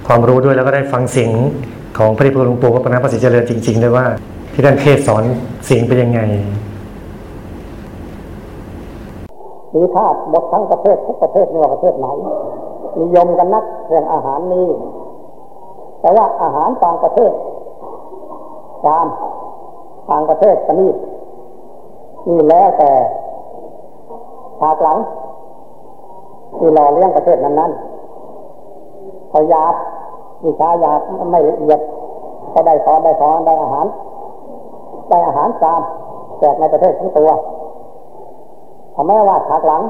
[0.06, 1.32] ความรู้ด้วยแล้วก็ได้ฟังเสียง
[1.98, 4.06] ของพระเดชพระคุหลวงปู่วัดปณะประสิทธิเจริญจริงๆด้วยว่า
[4.52, 5.24] ที่ท่านเทศสอน
[5.66, 6.20] เสียงเป็นยังไง
[9.74, 12.06] มีธาตุหมดทั้งประเทศทุกประเทศไม่ว่าประเทศไหน
[13.00, 14.66] นิยมกันนักเรื่องอาหารนี้
[16.00, 17.32] แต่ว่าอาหารต่างประเทศ
[18.84, 19.06] จาน
[20.08, 20.88] ต่างประเทศปนี
[22.28, 22.90] นี่แล้วแต่
[24.60, 24.98] ฉากหลัง
[26.56, 29.74] ที่รอเลี้ยงประเทศนั้นๆพยาด
[30.44, 30.92] วิชายา
[31.30, 31.80] ไม่ละเอียด
[32.52, 33.86] ก็ได้สอนได้สอนได้อาหาร
[35.08, 35.80] ได้อาหารจาน
[36.38, 37.30] แจกในประเทศทั้งตัว
[38.94, 39.82] ทำไมว่าฉากหลัง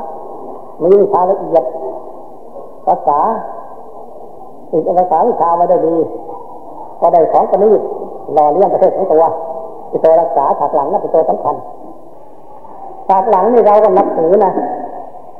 [0.83, 1.64] มีวิชาละเอียด
[2.87, 3.18] ภาษา
[4.70, 5.96] อีกภาษาวิชาไม่ได้ดี
[7.00, 7.81] ก็ได้ของกระนีด
[8.34, 9.24] หล่อเลี้ยงประเทศของตัว
[9.88, 11.56] เป็นตัวรักษาฉากหลังนั่นเป็นตัวสำคัญ
[13.08, 14.52] ฉากหลังนี่เราก็นับถือนะ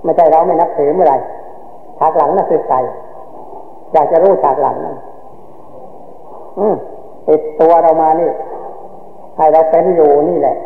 [0.03, 1.15] ไม่ใช่เราไม่นับถือเมื่อไร
[1.99, 2.75] ฉากหลังนั่นคือใจ
[3.93, 4.97] อยากจะรู้ฉากหลังนั่น
[6.59, 6.75] อืม
[7.29, 8.31] ติดตัวเรามานี่
[9.37, 10.57] ให้เราเป็นอยู่นี่แหละ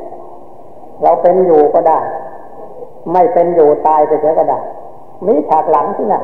[1.02, 2.00] เราเป็นอยู่ก็ได้
[3.12, 4.58] ไม่เป็นอยู่ตายไปเฉยก็ได้
[5.26, 6.22] มีฉากหลังที่น่ะ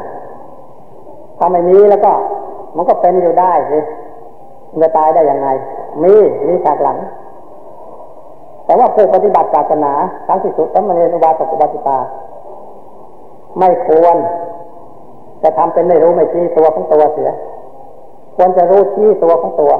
[1.38, 2.12] ถ้าไม่มีแล้วก็
[2.76, 3.78] มันก็เป็นอยู่ได้สิ
[4.82, 5.48] จะตายได้ยังไง
[6.02, 6.14] มี
[6.46, 6.98] มีฉากหลัง
[8.64, 9.92] แต่ว่าผู้ปฏิบัติศาสนา
[10.26, 11.98] ทั้งที่สุดทั้งมเนรุบาตกุบาติตา
[13.58, 14.16] ไม่ควร
[15.42, 17.30] จะทำเป็นไม่รู้ไม่ชี้ตัวของตัวเสีย
[18.36, 19.72] ควรจะรู้ชี้ตัวของตัว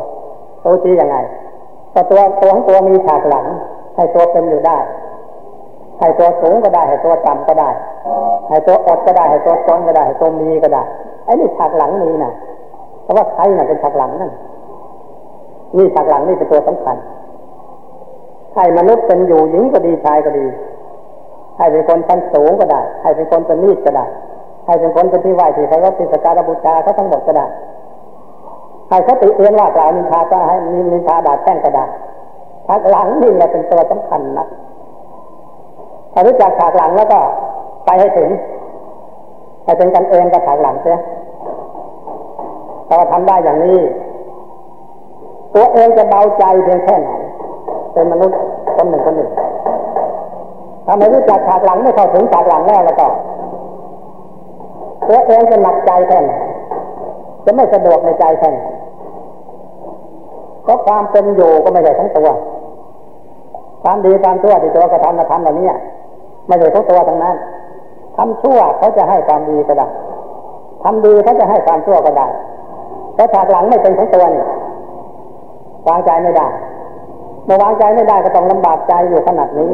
[0.64, 1.16] รู้ชี้ยังไง
[1.92, 3.46] แต่ตัวตัวของตัวมีฉากหลัง
[3.96, 4.76] ให้ตัวเป็นอยู่ได้
[5.98, 7.70] ให้ตัวสูงก็ได้ ให้ตัวต่ำก็ได้
[8.48, 10.82] ให้ตัวอดก็ได้ ให้ตัวจนก็ได้ ให้ตัวมีก็ได้
[11.24, 12.32] ไอ้นี่ฉากหลังมีนะ่ะ
[13.02, 14.32] เพราะว่าใครน่ะเป็นฉากหลังนั่น
[15.76, 16.96] นี่ฉากหลังนี่เป็นตัวสำคัญ
[18.54, 20.46] ให้มนุษย์เป็นอยู่หญิงก็ดีชายก็ดี
[21.58, 24.06] ให้เป็นคนชั้นสูงก็ได้ ให้เป็นคนเป็นนีดก็ได้
[24.66, 27.46] ให้เป็นคนเป็นที่ไหวที่เขาก็ติสการบูชาเขาทั้งหมดก็ได้
[28.88, 30.56] ให้เขาติเตียนว่ากล่าวนินทาก็ให้
[30.92, 31.84] นินทาด่าแช่งก็ได้
[32.66, 34.46] ฉากหลังนี่แหละเป็นตัวสำคัญนะ
[36.12, 37.18] ถ้ารู้จักฉากหลังแล้วก็
[37.84, 38.30] ไปให้ถึง
[39.64, 40.98] ให้เป็นกันเองกับฉากหลังเสีย
[42.88, 43.78] ถ้าทำได้อย่างนี้
[45.54, 47.10] ตัวเองจะเบาใจเพียงแค่ไหน
[47.92, 48.38] เป็นมนุษย์
[48.76, 49.30] คนหนึ่งคนหนึ่ง
[50.86, 53.06] ถ้าไม่รู้จักฉากหลังไม่เข้าถึงฉากหลังแล้วแล้วก็
[55.08, 56.32] ตัวเองจะหนักใจแค่ไหน
[57.44, 58.60] จะไม่สะดวกในใจแค่ไหน
[60.62, 62.28] เพราะความเป็นอยู่ก็ไม่ใช่ทั้งตัว
[63.82, 65.68] ความดีความชั่วที่ตัวกระทำกระทำเหล่านี้
[66.46, 67.36] ไม่ใช่ทั้งตัวทั้งนั้น
[68.16, 69.86] ทำชั่วเขาจะให้ความดีก็ได้
[70.84, 72.26] ทำดีเขาจะให้ความชั่วก็ได้
[73.14, 74.44] แต่ฉากหลังไม่เป็นของตัวนี่
[75.88, 76.46] วางใจไม่ได้
[77.44, 79.72] เมื่อวางใจไม่ได้ก็ต้องลำบากใจอยู่ขนาดนี้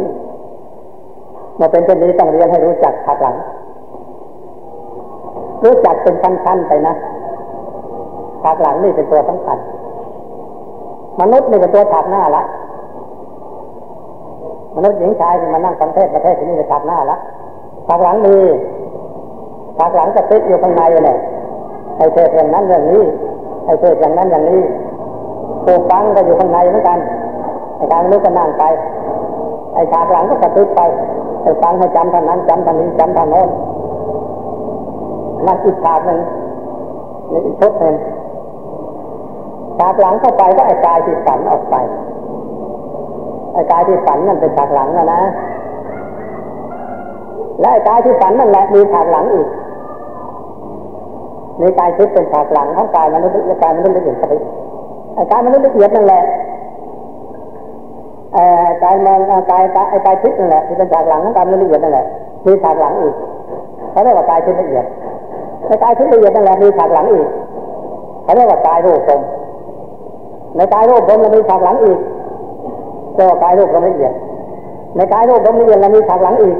[1.57, 3.37] เมื่อเป็นเช่นนี้ต้องเรียนให้รู้จักฉากหลัง
[5.65, 6.95] รู้จักเป็นชั้นๆไปนะ
[8.43, 9.59] ฉากหลังนี่เป็นตัวสำคัญ
[11.21, 12.43] มนุษย์นี่เป็นตัวฉากหน้าละ
[14.77, 17.17] มนุษย์หญิงชายที่มานั่งฟังเทศประเทศที่นี่เป็นฉากหน้าละ
[17.87, 18.37] ฉากหลังมี
[19.79, 21.19] ฉากหลังจะติดอยู่ข้างในเลย
[21.97, 23.03] ไอ้เทศอย่างนั้นอย่างนี้
[23.65, 24.63] ไอ้เทศอย่างนั้นอย่างนี้
[25.69, 26.99] ผู้ฟังก็อยู่ข้างในเหมือนกัน
[27.77, 28.65] ไอ้การรู้ก็นั่งไป
[29.75, 30.81] ไอ้ฉากหลังก็กระตุ้นไป
[31.43, 33.49] ไอ้ฟังให้จำท่านั้นจำท่านี้จำท่าโน้น
[35.47, 36.21] นั่นอีกฉากหนึ่ง
[37.31, 37.95] นี่อีกชุดหนึ่ง
[39.79, 41.75] ฉากหลังเข้าไปก็ไอ้กายที่ฝันออกไป
[43.53, 45.21] ไอ้กายที่ฝันนั่นเป็นฉากหลังแล้วนะ
[47.61, 49.49] และไอ้กายที่ฝันนั่นแหละมีฉากหลังอีก
[51.61, 54.35] มีกายทิพย์เป็นฉากหลังของกายมนุษย์กายมนุษย์ละเอียดเข้าไป
[55.19, 56.23] อ้กายมันุษย์ละเอียดนั่นแหละ
[58.83, 62.07] กายมันกายกายกายทิพย์นั่นแหละที่เป็นฉากหลังของกายละเอียดนั่นแหละ
[62.47, 63.15] มีฉากหลังอีก
[63.91, 64.85] เขาเรียกว่ากายทิพย์ละเอียด
[65.67, 67.29] ในกายทิพย์ละเอียดนั่นแหละมีฉากหลังอีก
[68.23, 69.21] เขาเรียกว่ากายรูปทรง
[70.57, 71.99] ในกายรูปทรงมันมีฉากหลังอีก
[73.15, 74.13] เรียกว่ากายรูปทรงละเอียด
[74.97, 76.57] ในกายรูปทรงละเอียดมันมีฉากหลังอีก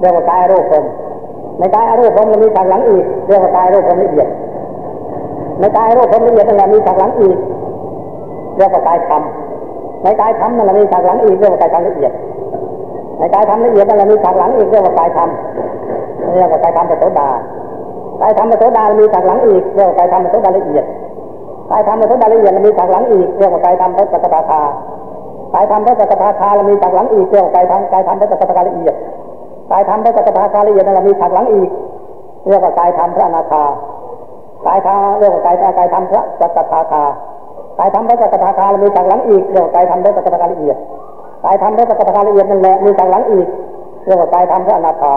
[0.00, 0.84] เรียกว่ากายรูปทรง
[1.58, 4.28] ในกายอรูปมันมีฉากหลังอีกเรียกว่ากายรูปละเอียด
[5.60, 7.36] ในกายรูปละเอียดนั่นแหละมีฉากหลังอีก
[8.56, 9.22] เรียกว่ากายธรรม
[10.02, 12.12] ในกายธรรมนั่นแหละมีฉากหลังอีกเรียกว่ากายธรรมละเอียด
[13.18, 15.28] ในกายธรรมละเอียดนั่นแหละมีฉากหลังอีกเรียกว่ากายธรรม
[16.34, 17.28] เรียกว่ากายธรรมเป็นโสดา
[18.20, 20.84] กายธรรมเป็นโสดามีฉากหลังอีกเรียกว่ากายธรรมเป็นโสดาละเอียด
[21.70, 24.46] กายธรรมเป็นโสดาละเอียดมีฉากหลังอีกเรียกว่ากายธรรมพระจักรพรรดิ
[25.54, 28.94] กายธรรมพระจักรพรรดิมีฉากหลังอีกเรียกว่ากายธรรมกายธรรมพระจักรพรรดิละเอียด
[29.72, 31.70] กายธรรมพระจักรพรรดิละเอียดนั่นแหละมีฉากหลังอีก
[32.48, 33.64] เรียกว่ากายธรรมพระอนาคา
[34.64, 36.86] กายธรรมเรียกว่ากายกายธรรมพระจักรพรรดิ
[37.78, 40.76] กายธรรมพระจักรพรรดิมีฉากหลังอีกเรียกว่ากายธรรมพระจักรพรรดิละเอียด
[41.44, 43.46] กายธรรมพระจักรพรรดิละเอียดนั่นแหละมีฉากหลังอีก
[44.06, 45.14] เรียกว่ากายธรรมพระอนาคา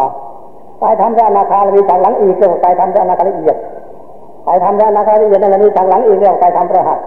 [0.82, 3.56] กายธรรมพระอนาคามีฉากหลังอีกเรียกว่ากายธรรมพระอนาคาละเอียด
[4.48, 7.00] กายธรรมพระอนาคาละเอียดนั่นแหละมีฉากหลังอีกเรียกว่ากายธรรมพระหัต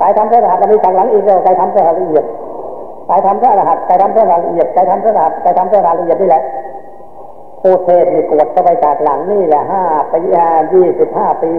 [0.00, 2.24] กายธรรมพระหัตมีฉากหลังอีกเรียกว่ากายธรรมพระหัตละเอียด
[3.08, 6.42] กายธรรมพระหัตกายธรรมพระหัตละเอียดกายธรรมพระหัตกายธรรมพระหัตละเอียดนี่แหละ
[7.66, 10.18] ผู้เทศมีกวดเข้าไปจากหลังนี่แหละห้าปี
[10.72, 11.50] ยี่สิบห้าปี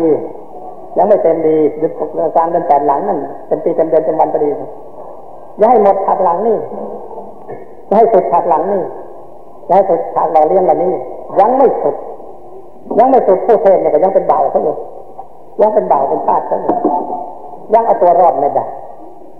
[0.98, 1.92] ยังไม่เต็มดีดึก
[2.36, 4.50] กลางเดือนแปดหลังนั่นเป็นปีเต็มเดือนเต็มวันพอดี
[5.60, 6.58] ย่าให้หมดฉากหลังนี่
[7.90, 8.82] ย่าให้สุดฉากหลังนี่
[9.68, 10.94] ย่าให้สุดฉากหล่อเลี้ยงแบบนี้
[11.40, 11.96] ยังไม่สุด
[13.00, 14.76] ยังไม่สุดผู้เทศเนี่ยก็ยังเป็นเบาเขาอยู่
[15.62, 16.76] ยังเป็นเบาเป็นพาดเขาอยู่
[17.74, 18.66] ยังเอาตัวรอดไม่ได้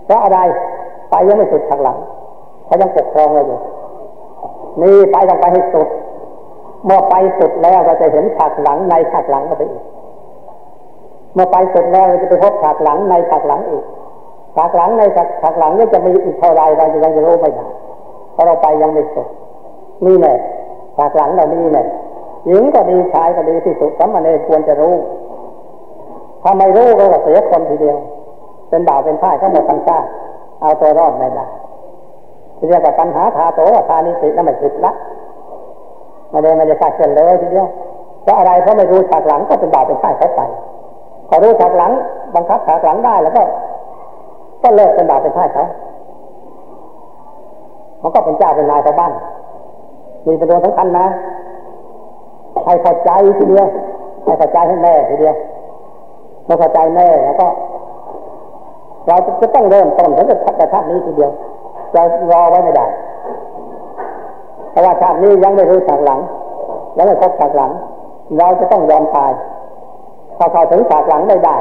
[0.04, 0.38] เพราะอะไร
[1.10, 1.96] ไปยังไม่สุดฉากหลัง
[2.66, 3.58] เขายังปกครองเราอยู่
[4.80, 5.88] นี่ไปต้องไปให้สุด
[6.84, 9.84] เมื่อไปสุดแล้วเราจะเห็นฉากหลังในฉากหลังก็ไปอีก
[11.34, 13.84] เมื่อไปสร็จแล้วเราจะไปพบฉากหลังในฉากหลังอีก
[14.56, 15.02] ฉากหลังใน
[15.42, 17.66] ฉากหลังนี่จะมีอีกเท่าไรเราจะยังจะรู้ไม่ได้
[18.32, 19.28] เพราะเราไปยังไม่สุด
[20.06, 20.36] นี่แหละ
[20.96, 21.86] ฉากหลังเรานี่แหละ
[22.46, 24.94] หญิงก็ดีชายก็ดีที่สุดสมณเณรควรจะรู้
[26.42, 27.98] ถ้าไม่รู้ก็เสียคนทีเดียว
[28.68, 30.08] เป็นบ่าวเป็นพ่ายก็หมดทั้งชาติ
[30.60, 31.46] เอาตัวรอดไม่ได้
[32.56, 34.92] ที่เรียกว่าปัญหาทาโตทานิสิแล้วไม่ผิดละ
[36.30, 37.68] ไม่ได้ไม่ได้ขาดเกินเลยทีเดียว
[38.22, 40.40] เพราะอะไรเพราะไม่รู้ฉากหลังก็เป็นบาวเป็นพ่ายเขาไป
[41.28, 41.92] พอรู้ฉากหลัง
[42.34, 43.42] บังคับฉากหลังได้แล้วก็
[44.62, 45.64] ก็เลิกเป็นบาวเป็นพ่ายเขา
[48.02, 49.12] มันก็เป็นเจ้าเป็นนายชาวบ้าน
[50.26, 51.06] มีเป็นตัวสำคัญนะ
[52.64, 53.66] ให้เข้าใจทีเดียว
[54.24, 55.34] ให้เข้าใจให้แน่ทีเดียว
[56.46, 57.46] ไม่เข้าใจแน่แล้วก็
[59.08, 60.36] เราจะต้องเริ่มต้นถึงจะ
[60.72, 61.30] ชาตินี้ทีเดียว
[61.94, 62.86] จะรอไว้ไม่ได้
[64.78, 66.20] ราะว่าชาตินี้ยังไม่รู้ฉากหลัง
[66.96, 67.70] ยังไม่พบฉากหลัง
[68.38, 69.30] เราจะต้องยอมตาย
[70.38, 71.56] ถ้าเข้าถึงฉากหลังไม่ได้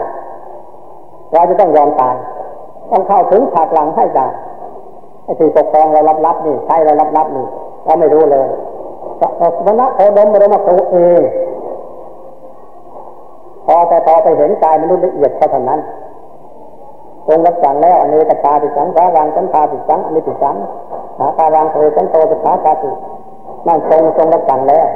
[1.33, 2.15] เราจะต้องยอมตาย
[2.91, 4.27] ต้องเข้าถึงฉากหลังให้ได้
[5.23, 7.45] ไอ้ที่ปกครองเรารับรับนี่ใช้เรารับรับนี่
[7.85, 8.47] เราไม่รู้เลย
[9.19, 9.23] ส
[9.67, 11.21] มณะโคดมเรามาคเอง
[13.65, 15.79] พอแต่พอไปเห็นกายมนุษย์ละเอียดเท่านั้น
[17.27, 20.55] ทรงรับสั่งแล้วอันนี้ตาปิสังสารังสันตาปิสังอันนี้ปิสัง
[21.19, 22.91] หาตารังโทสันโตปิสาตาติ
[23.67, 24.87] นั่นทรงทรงรับสั่งแล้ว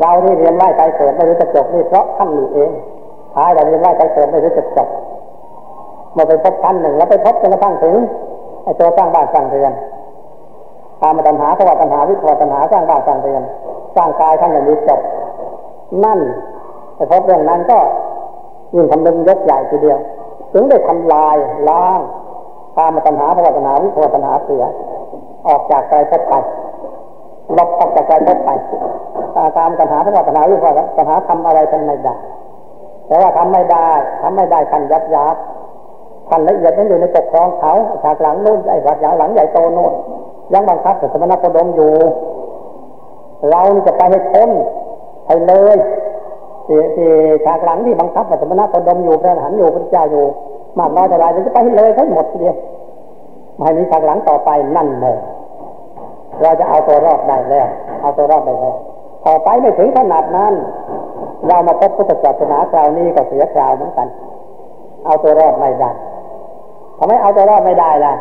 [0.00, 2.70] เราที่เรียนไหวใจเกิดไม่รู้จะจบนี่เพราะท่านนี่เอง
[3.34, 4.88] ท้ายเราเรียนไหวใจเกิดไม่รู้จะจบ
[6.16, 7.94] มาไปพบท่านหนึ่งแล้วไปพบจนกระทั่งถึง
[8.64, 9.72] ไอ้ตัวสร้างบ้านสร้างเรือน
[11.00, 13.42] ตามมาตัญหาภวะตัญหาวิภวตัญหาสร้างบ้านสร้างเรือน
[13.96, 15.00] สร้างกายท่านอย่างนี้จบ
[16.04, 16.20] นั่น
[16.96, 17.78] ไปพบเรื่องนั้นก็
[18.74, 19.98] ยิ่งทำเป็นยกใหญ่ทีเดียว
[20.52, 21.36] ถึงได้ทำลาย
[21.68, 24.64] ล้างามตัญหาภวะตัญหาวิภวตัญหาเสีย
[25.48, 26.34] ออกจากใจพบไป
[27.56, 28.50] ลบออกจากใจพบไป
[29.56, 32.14] ตามตัญหาภวะตัญหาวิภวตัญหาทำอะไรทำไม่ได้
[33.06, 33.88] แต่ว่าทำไม่ได้
[34.22, 35.36] ทำไม่ได้ขันยับยับ
[36.30, 39.92] ขันละเอียดนั้นอยู่ในปกครองเขาฉากหลังนู่นไอ้ฉากหลังใหญ่โตโน่น
[40.52, 41.92] ยังบังคับสมณโคดมอยู่
[43.48, 44.50] เรานี่จะไปให้พ้น
[45.26, 45.78] ให้เลย
[46.66, 47.10] ที่
[47.44, 50.24] ฉากหลังที่บังคับสมณโคดมอยู่พระหันอยู่พระเจ้าอยู่
[50.78, 52.54] มากน้อยเท่าไรจะไปเลยทั้งหมดเดีย
[53.58, 55.16] ไม่มีฉากหลังต่อไปนั่นเลย
[56.42, 57.68] เราจะเอาตัวรอดได้แล้ว
[58.02, 58.76] เอาตัวรอดได้แล้ว
[59.26, 60.52] ต่อไปไม่ถึงขนาดนั้น
[61.46, 64.08] เรามาพบพุทธศาสนาคราวนี้ก็เสียคราวเหมือนกัน
[65.06, 65.90] เอาตัวรอดไม่ได้
[66.98, 68.14] ทำไมเอาตัวรอดไม่ได้ล่ะ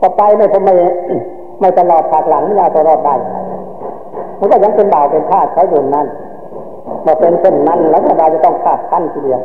[0.00, 0.70] ต่อไปไม่ทำไม
[1.60, 3.14] ไม่ตลอดฉากหลังไม่เอาตัวรอดได้
[4.38, 6.06] มันก็ยังเป็นบ่าวเป็นทาสเขาอยู่นั่น
[7.06, 9.40] มาเป็นเช่นนั้นแล้วเราจะต้องขาดขั้นทีเดียว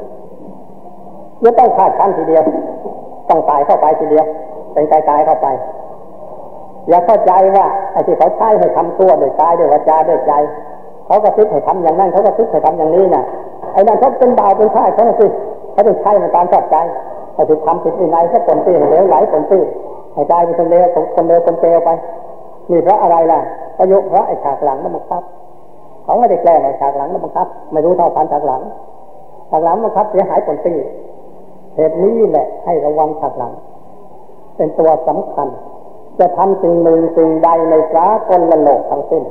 [1.43, 2.43] จะต้องขาดขั้นทีเดียว
[3.29, 4.25] ต้องตายเข้าไปทีเดียว
[4.73, 5.47] เป็นกายกายเข้าไป
[6.89, 10.33] อย่าเข้าใจว่าไอ้ที่เขาใช้ให้ทำตัวโดยกายด้วยวาจาด้วยใจ
[11.07, 13.23] เขาก็คิดให้ทำอย่างนั้นเขาก็คิดให้ทำอย่างนี้น่ะ
[13.73, 15.27] ไอ้นั่นเขาเป็นบ่าวเป็นทาเขาสิ
[15.73, 16.77] เขาต้องใช้ในการชอบใจ
[17.33, 19.59] ไอ้ที่ทำผิดวินัยเขาผลตีเหลวไหลผลตี
[20.13, 21.89] ให้กลายเป็นคนเลวคนเลวคนเกลไป
[22.71, 23.39] นี่เพราะอะไรล่ะ
[23.77, 25.23] ประโยชน์เพราะไอ้ฉากหลังนั่นบังคับ
[26.03, 28.61] เขาไม่ได้แกล้งไอ้ฉากหลังนั่นบังคับ ไม่รู้เท่าทันฉากหลัง
[29.49, 30.73] ฉากหลังบังคับเสียหายผลตี
[31.75, 33.53] เหตุนี้แหละให้ระวังฉากหลัง
[34.55, 35.47] เป็นตัวสำคัญ
[36.19, 39.23] จะทำสิ่งหนึ่งสิ่งใดในสากลละโลกทั้งสิ้น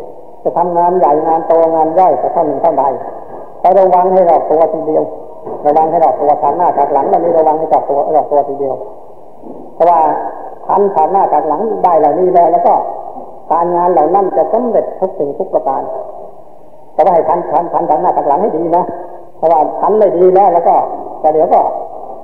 [0.43, 2.85] จะทำงานใหญ่งานโตงานย่อยจะเท่าหนึ่งเท่าใด
[3.61, 5.05] ให้ระวังให้รอบตัวทีเดียว
[5.67, 8.75] ระวังให้รอบตัวทางหน้าทางหลังแล้วนี้ระวังให้รอบตัวรอบตัวทีเดียว
[9.75, 10.01] เพราะว่า
[10.67, 12.75] ทันผ่านหน้าจากหลังได้เหล่านี้แล้วแล้วก็
[13.53, 15.83] การงานเหล่านั้นจะสำเร็จทุกสิ่งทุกประการ
[16.95, 18.85] แต่ว่าให้ทันทันทันจากหน้าจากหลังให้ดีนะ
[19.37, 20.75] เพราะว่าทันไม่ดีแล้วแล้วก็
[21.21, 21.61] แต่เดี๋ยวก็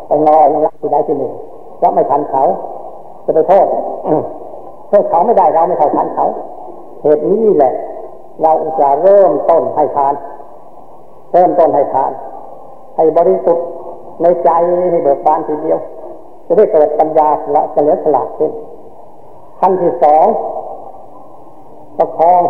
[0.08, 1.32] ไปงอยังรักที่ใดที่หนึ่ง
[1.78, 2.42] เพราะไม่ทันเขา
[3.24, 3.66] จะไปโทษ
[4.88, 6.26] โทษเขาไม่ได้เราไม่เท่าทันเขา
[7.02, 7.72] เหตุนี้แหละ
[8.42, 10.14] เราจะเริ่มต้นให้ทาน
[11.32, 12.12] เริ่มต้นให้ทาน
[12.96, 13.66] ให้บริสุทธิ์
[14.22, 14.50] ในใจ
[14.90, 15.78] ให้เบิกบานทีเดียว
[16.46, 18.52] จะได้เกิดปัญญาละเฉลียวฉลาดขึ้น
[19.60, 20.26] ขั้นที่สอง
[21.98, 22.42] ประคอง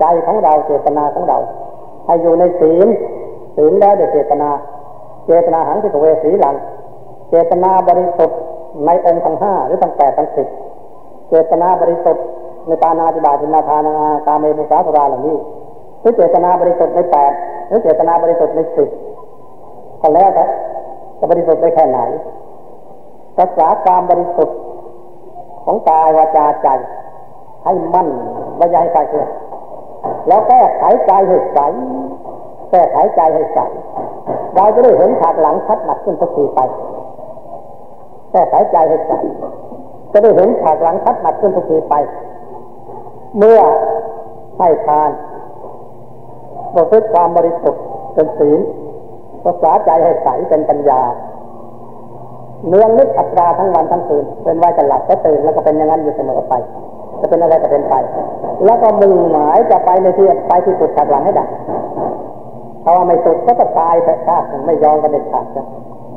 [0.00, 1.38] ใจของเราเจตนาของเรา
[2.06, 2.86] ให้อยู่ในศีล
[3.56, 4.50] ศีลแล้วเดี๋ยเจตนา
[5.26, 6.54] เจตนาหังสิกเวสีหลัง
[7.30, 8.38] เจตนาบริสุทธิ์
[8.86, 10.46] ในองค์ทั้งห้าหรือทั้งแปดทั้งสิบ
[11.28, 12.24] เจตนาบริสุทธิ์
[12.66, 13.94] ในตานาจิบาจินาทานา
[14.26, 15.36] ตาเมมุสาภราเหล่านี้
[16.00, 17.32] หรือเจตนาบริสุทธิ์ในแปด
[17.68, 18.88] หรือเจตนาบริสุทธิ์ในสิบ
[20.00, 20.44] ก็แล้วแต่
[21.18, 21.98] จะบริสุทธิ์ได้แค่ไหน
[23.40, 24.56] รักษาความบริสุทธิ์
[25.64, 26.68] ของกายวาจาใจ
[27.64, 28.08] ให้มั่น
[28.56, 29.28] ไม่ย้ายไปเลย
[30.28, 31.58] แล้วแก้ไขใจให้ใส
[32.76, 33.66] แก้ไขใจให้ใส่
[34.54, 36.60] เราจะได้เห็นฉากหลังชัดหนักขึ้นทุกทีไป
[38.32, 39.20] แก้ไขใจให้ใส่
[40.12, 41.94] จะได้เห็นฉากหลังชัดหนักขึ้นทุกทีไป
[43.38, 43.60] เมื่อ
[44.58, 45.10] ให้ทาน
[46.74, 47.82] ประพฤติความบริสุทธิ์
[48.14, 48.58] เป็นศีล
[49.46, 51.00] รักษาใจให้ใสเป็นปัญญา
[52.68, 56.54] เนื้อลึกอัตราทั้งวันทั้งคืนเป็นไว้จะหลับก็ตื่นแล้วก็เป็นอย่างนั้นอยู่เสมอไป
[57.20, 57.94] จะเป็นอะไรก็เป็นไป
[58.64, 61.46] แล้วก็มุ่งหมายจะไปในที่ไปที่สุดขัดหลังให้ได้
[62.86, 65.64] ถ้าไม่สุดก็จะตายแต่ชาติไม่ยอมกันเด็ดขาดจะ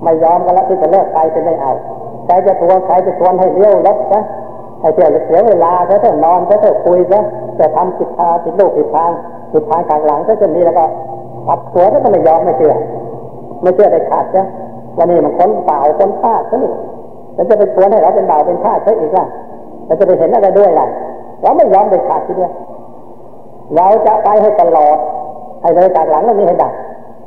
[0.04, 1.72] ไม่ยอมกันแล้วที่จะเลิกไปเป็นไม่เอา
[2.26, 4.24] ใครจะทวนใครจะทวนให้เลี้ยวรถนะ
[4.82, 7.20] ให้เที่ยวเสียเวลาเขาเถอะนอนเขาเถอะคุยซะ
[7.60, 9.12] จะทำผิดทางผิดลูกผิดทาง
[9.52, 10.86] ผิดทางกลางหลังก็จะนี้แล้วก็
[11.48, 12.74] ปัดหัวก็ไม่ยอมไม่เชื่อ
[13.62, 14.44] ไม่เชื่อได้ขาดจ้ะ
[14.98, 16.74] วันนี้มันคนเปล่าคนพลาดซะนี่
[17.36, 19.26] แล้วจะไปชวนให้เราเป็นบ่าวเป็นพลาดซะอีกล่ะ
[19.86, 20.88] เราจะไปเห็นอะไรด้วยล่ะ
[21.42, 22.52] เราไม่ยอมเด็ดขาดทีเดียว
[23.76, 24.98] เราจะไปให้ตลอด
[25.62, 26.74] ให้เลยจากหลังแล้วนี้ให้ดัก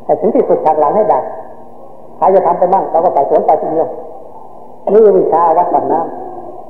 [0.05, 1.25] ให้ถึงที่สุดจากหลังให้ดัก
[2.17, 3.89] ใครจะทำไปบ้างเราก็ไปสวนไปทีเดียว
[4.95, 6.01] นี่วิชาวัดบันน้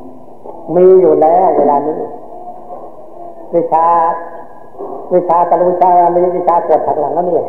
[0.03, 1.95] ำมีอยู่แล้วเวลานี้
[3.55, 3.85] วิชา
[5.15, 7.41] วิชาตะลุวิชามีวิชากดถักหลังแล้วนี่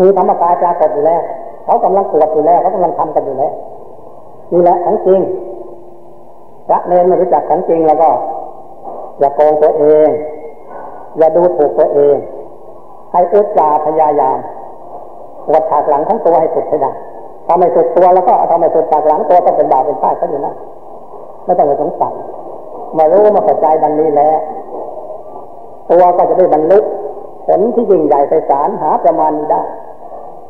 [0.00, 1.22] มีธรรมกายปรากฏอยู่แล้ว
[1.64, 3.52] เขากำลังตรวจอยู่แล้วเขากำลังทำกันอยู่แล้ว
[4.52, 5.20] นี่แหละของจริง
[6.68, 8.08] พระเนรไม่รู้จักของจริงแล้วก็
[9.18, 10.08] อย่าโกงตัวเอง
[11.18, 12.16] อย่าดูถูกตัวเอง
[13.12, 14.38] ให้อุตสาพยายาม
[15.46, 16.92] ปวดฉากหลังทั้งตัวให้สุดให้ได้
[17.46, 20.54] ทำให้สุดตัวแล้วก็ทำให้สุดฉากหลังตัวต้องเป็นบาปเป็นป้ายเขาอยู่นะ
[21.44, 22.14] ไม่ต้องไปสงสัย
[22.98, 24.38] มารู้มาเข้าใจดังนี้แล้ว
[25.90, 26.78] ตัวก็จะได้บรรลุ
[27.46, 29.62] ผลที่ยิ่งใหญ่ไปสารหาประมาณนี้ได้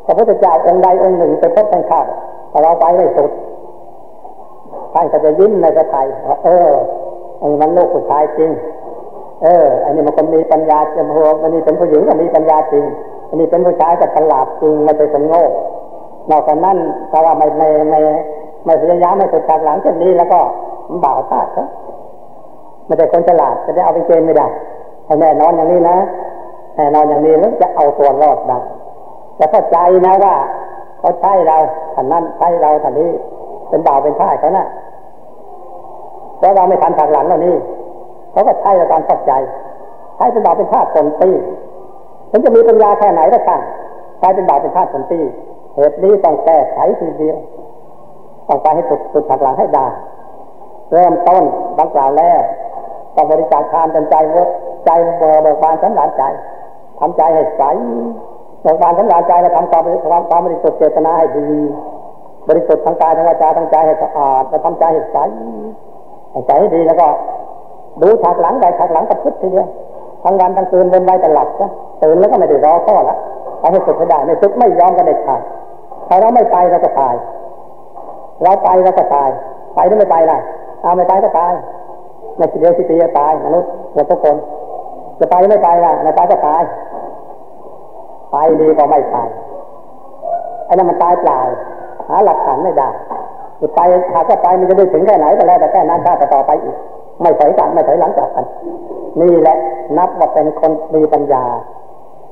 [0.04, 2.00] พระพุทธเจ้าองค์ใดองค์หนึ่งไปพบท่านข้า
[2.52, 3.30] ถ้าเราไปไม่สุด
[4.94, 6.70] ท่านก็จะยิ้มในพระทัยว่าเออ
[7.40, 8.50] อันนี้มันลูกผู้ชายจริง
[9.42, 12.84] เออ อันนี้มันคนมีปัญญาจมูกอันนี้เป็นผู้หญิงก็มีปัญญาจริง
[13.28, 15.44] อันนี้เป็นผู้ชายก็ฉลาดจริงไม่ใช่คนโง่
[16.30, 16.76] นอกจากนั้น
[17.10, 18.00] ถ้าว่าไม่ไม่ไม่
[18.64, 20.40] ไม่พยายามไม่สุดทางหลังเช่นนี้แล้วก็
[20.88, 21.66] มันบ่าวพลาดครับ
[22.86, 24.46] ไม่ใช่คนฉลาดจะได้เอาไปเกณฑ์ไม่ได้
[25.06, 25.96] ให้แน่นอนอย่างนี้นะ
[26.76, 28.58] แน่นอนอย่างนี้แล้วจะเอาตัวรอดได้
[29.36, 30.34] แต่เข้าใจนะว่า
[31.00, 31.56] เขาใช่เรา
[31.94, 33.10] ท่านนั้นใช่เราท่านนี้
[33.68, 34.66] เป็นบ่าวเป็นท่าเขานะ่ะ
[36.38, 37.56] เพราะเราไม่ทันฉากหลังแล้วนี่
[38.32, 39.32] เขาก็ใช่เราตามเข้าใจ
[40.16, 41.30] ใช่เป็นบาวเป็นท่าตนตี
[42.30, 43.60] ฉันจะมีปัญญาแค่ไหนก็ช่าง
[44.18, 45.20] ใช่เป็นบาวเป็นท่าตนตี
[45.74, 47.36] เหตุนี้ต้องแก้ไขทีเดียว
[48.48, 49.86] ต้องไปให้สุดสุดฉากหลังให้ได้
[50.92, 51.42] เริ่มต้น
[51.78, 52.40] ดังกล่าวแล้ว
[53.14, 54.42] ต้องบริจาคทานจนใจเวิ
[54.84, 56.22] ใจเบิกบานสันหลานใจ
[56.98, 57.62] ทำใจให้ใส
[58.62, 61.48] เบิกบานสันหลานใจแล้วทำความความความบริสุทธิ์เจตนาให้ดี
[62.48, 65.18] บริสุทธิ์ทางกายทางวาจาทางใจให้สะอาดแล้วทำใจให้ใส
[66.46, 67.06] ใสให้ดีแล้วก็
[68.00, 69.68] ดูฉากหลังใดฉากหลังกับพุทธทีเดียว
[70.24, 71.70] ทั้งวันทั้งคืนเป็นไว้แต่หลับนะ
[72.02, 73.16] ตื่นแล้วก็ไม่ได้รอข้อละ
[73.60, 75.40] ไปให้สุดได้ไม่สุดไม่ยอมกันเด็ดขาด
[76.08, 77.14] ถ้าเราไม่ไปเราจะตาย
[78.42, 79.28] เราไปเราจะตาย
[79.74, 80.38] ไปหรือไม่ไปล่ะ
[80.82, 81.52] เอาไม่ไปก็ตาย
[82.38, 84.36] ในทีเดียวสิปีจะตายมนุษย์เราทุกคน
[85.18, 86.62] จะไปไม่ไปล่ะไม่ไปก็ตาย
[88.32, 89.16] ไปดีกว่าไม่ไป
[90.66, 91.40] ไอ้นั่นมันตายเปล่า
[92.08, 92.88] หาหลักฐานไม่ได้
[93.74, 93.80] ไป
[94.14, 96.76] หากจะไปมันจะได้ถึงแค่ไหนก็แล้วแต่แค่นั้นถ้าต่อไปอีก
[97.20, 98.46] ไม่ถอยกันไม่ถอยหลังจากกัน
[99.20, 99.56] นี่แหละ
[99.98, 101.44] นับว่าเป็นคนมีปัญญา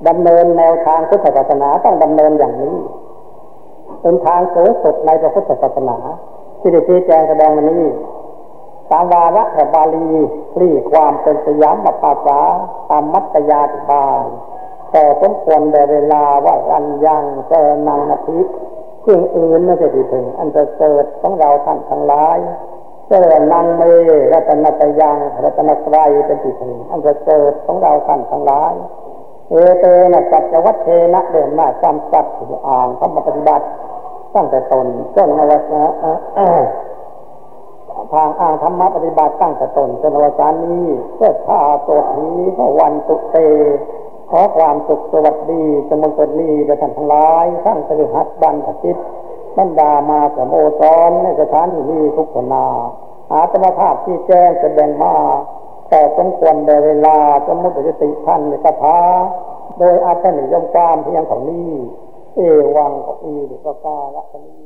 [0.09, 2.75] ดำเนินแนวทางพุทธศาสนาต้องดำเนินอย่างนี้
[4.03, 5.97] เป็นทางสูงสุดในพระพุทธศาสนา
[6.61, 7.85] ที่ได้ชี้แจงแสดงมานี้
[8.91, 10.07] ตามวาระแห่บาลี
[10.55, 12.41] คลี่ความเป็นสยามบภาษา
[12.91, 14.25] ตามมัตยาธิบาย
[14.93, 17.53] แต่สมควรแด่เวลาว่าอันยังเจ
[17.87, 18.41] นังนาทิ
[19.07, 22.39] สิ่งอื่นไม่จะดีถึง อันจะเกิดของเราท่านทั้งหลาย
[23.09, 23.83] เจริญนังเม
[24.33, 28.73] รัตนตยังรัตนไตรเป็นที่ถึงอันจะเกิดของเราท่านทั้งหลาย
[29.49, 32.35] เอเตนะจัจวัตเทนะเดินมาความสัตย์
[32.67, 33.67] อ่านธรรมปฏิบัติ
[34.35, 34.87] ตั้งแต่ตน
[35.17, 35.89] จนอวสาน
[38.13, 40.87] ทางอ้างธรรมะปฏิบัติตั้งแต่ตนจนอวสานนี้
[41.17, 43.37] เพื่อข้าตัวผีพระวันตุเต
[44.33, 48.97] ขอความสุขสวัสดีจงบังเกิดนี้แด่ท่านทั้งหลายทั้งสริหัสบันทิต
[49.59, 52.67] บรรดามาสมโอซอนในสถานที่นี้ทุกขนา
[53.31, 55.17] หาธรรมภาพที่แจ้งแสดงมา
[55.89, 57.17] แต่สมควรในเวลา
[57.47, 58.99] สมุติติท่านในสภา
[59.79, 61.71] โดยอาจารย์นิยมการเพียงของนี้
[62.37, 62.41] เอ
[62.77, 64.60] วังก็อีหรือก็กาละนี้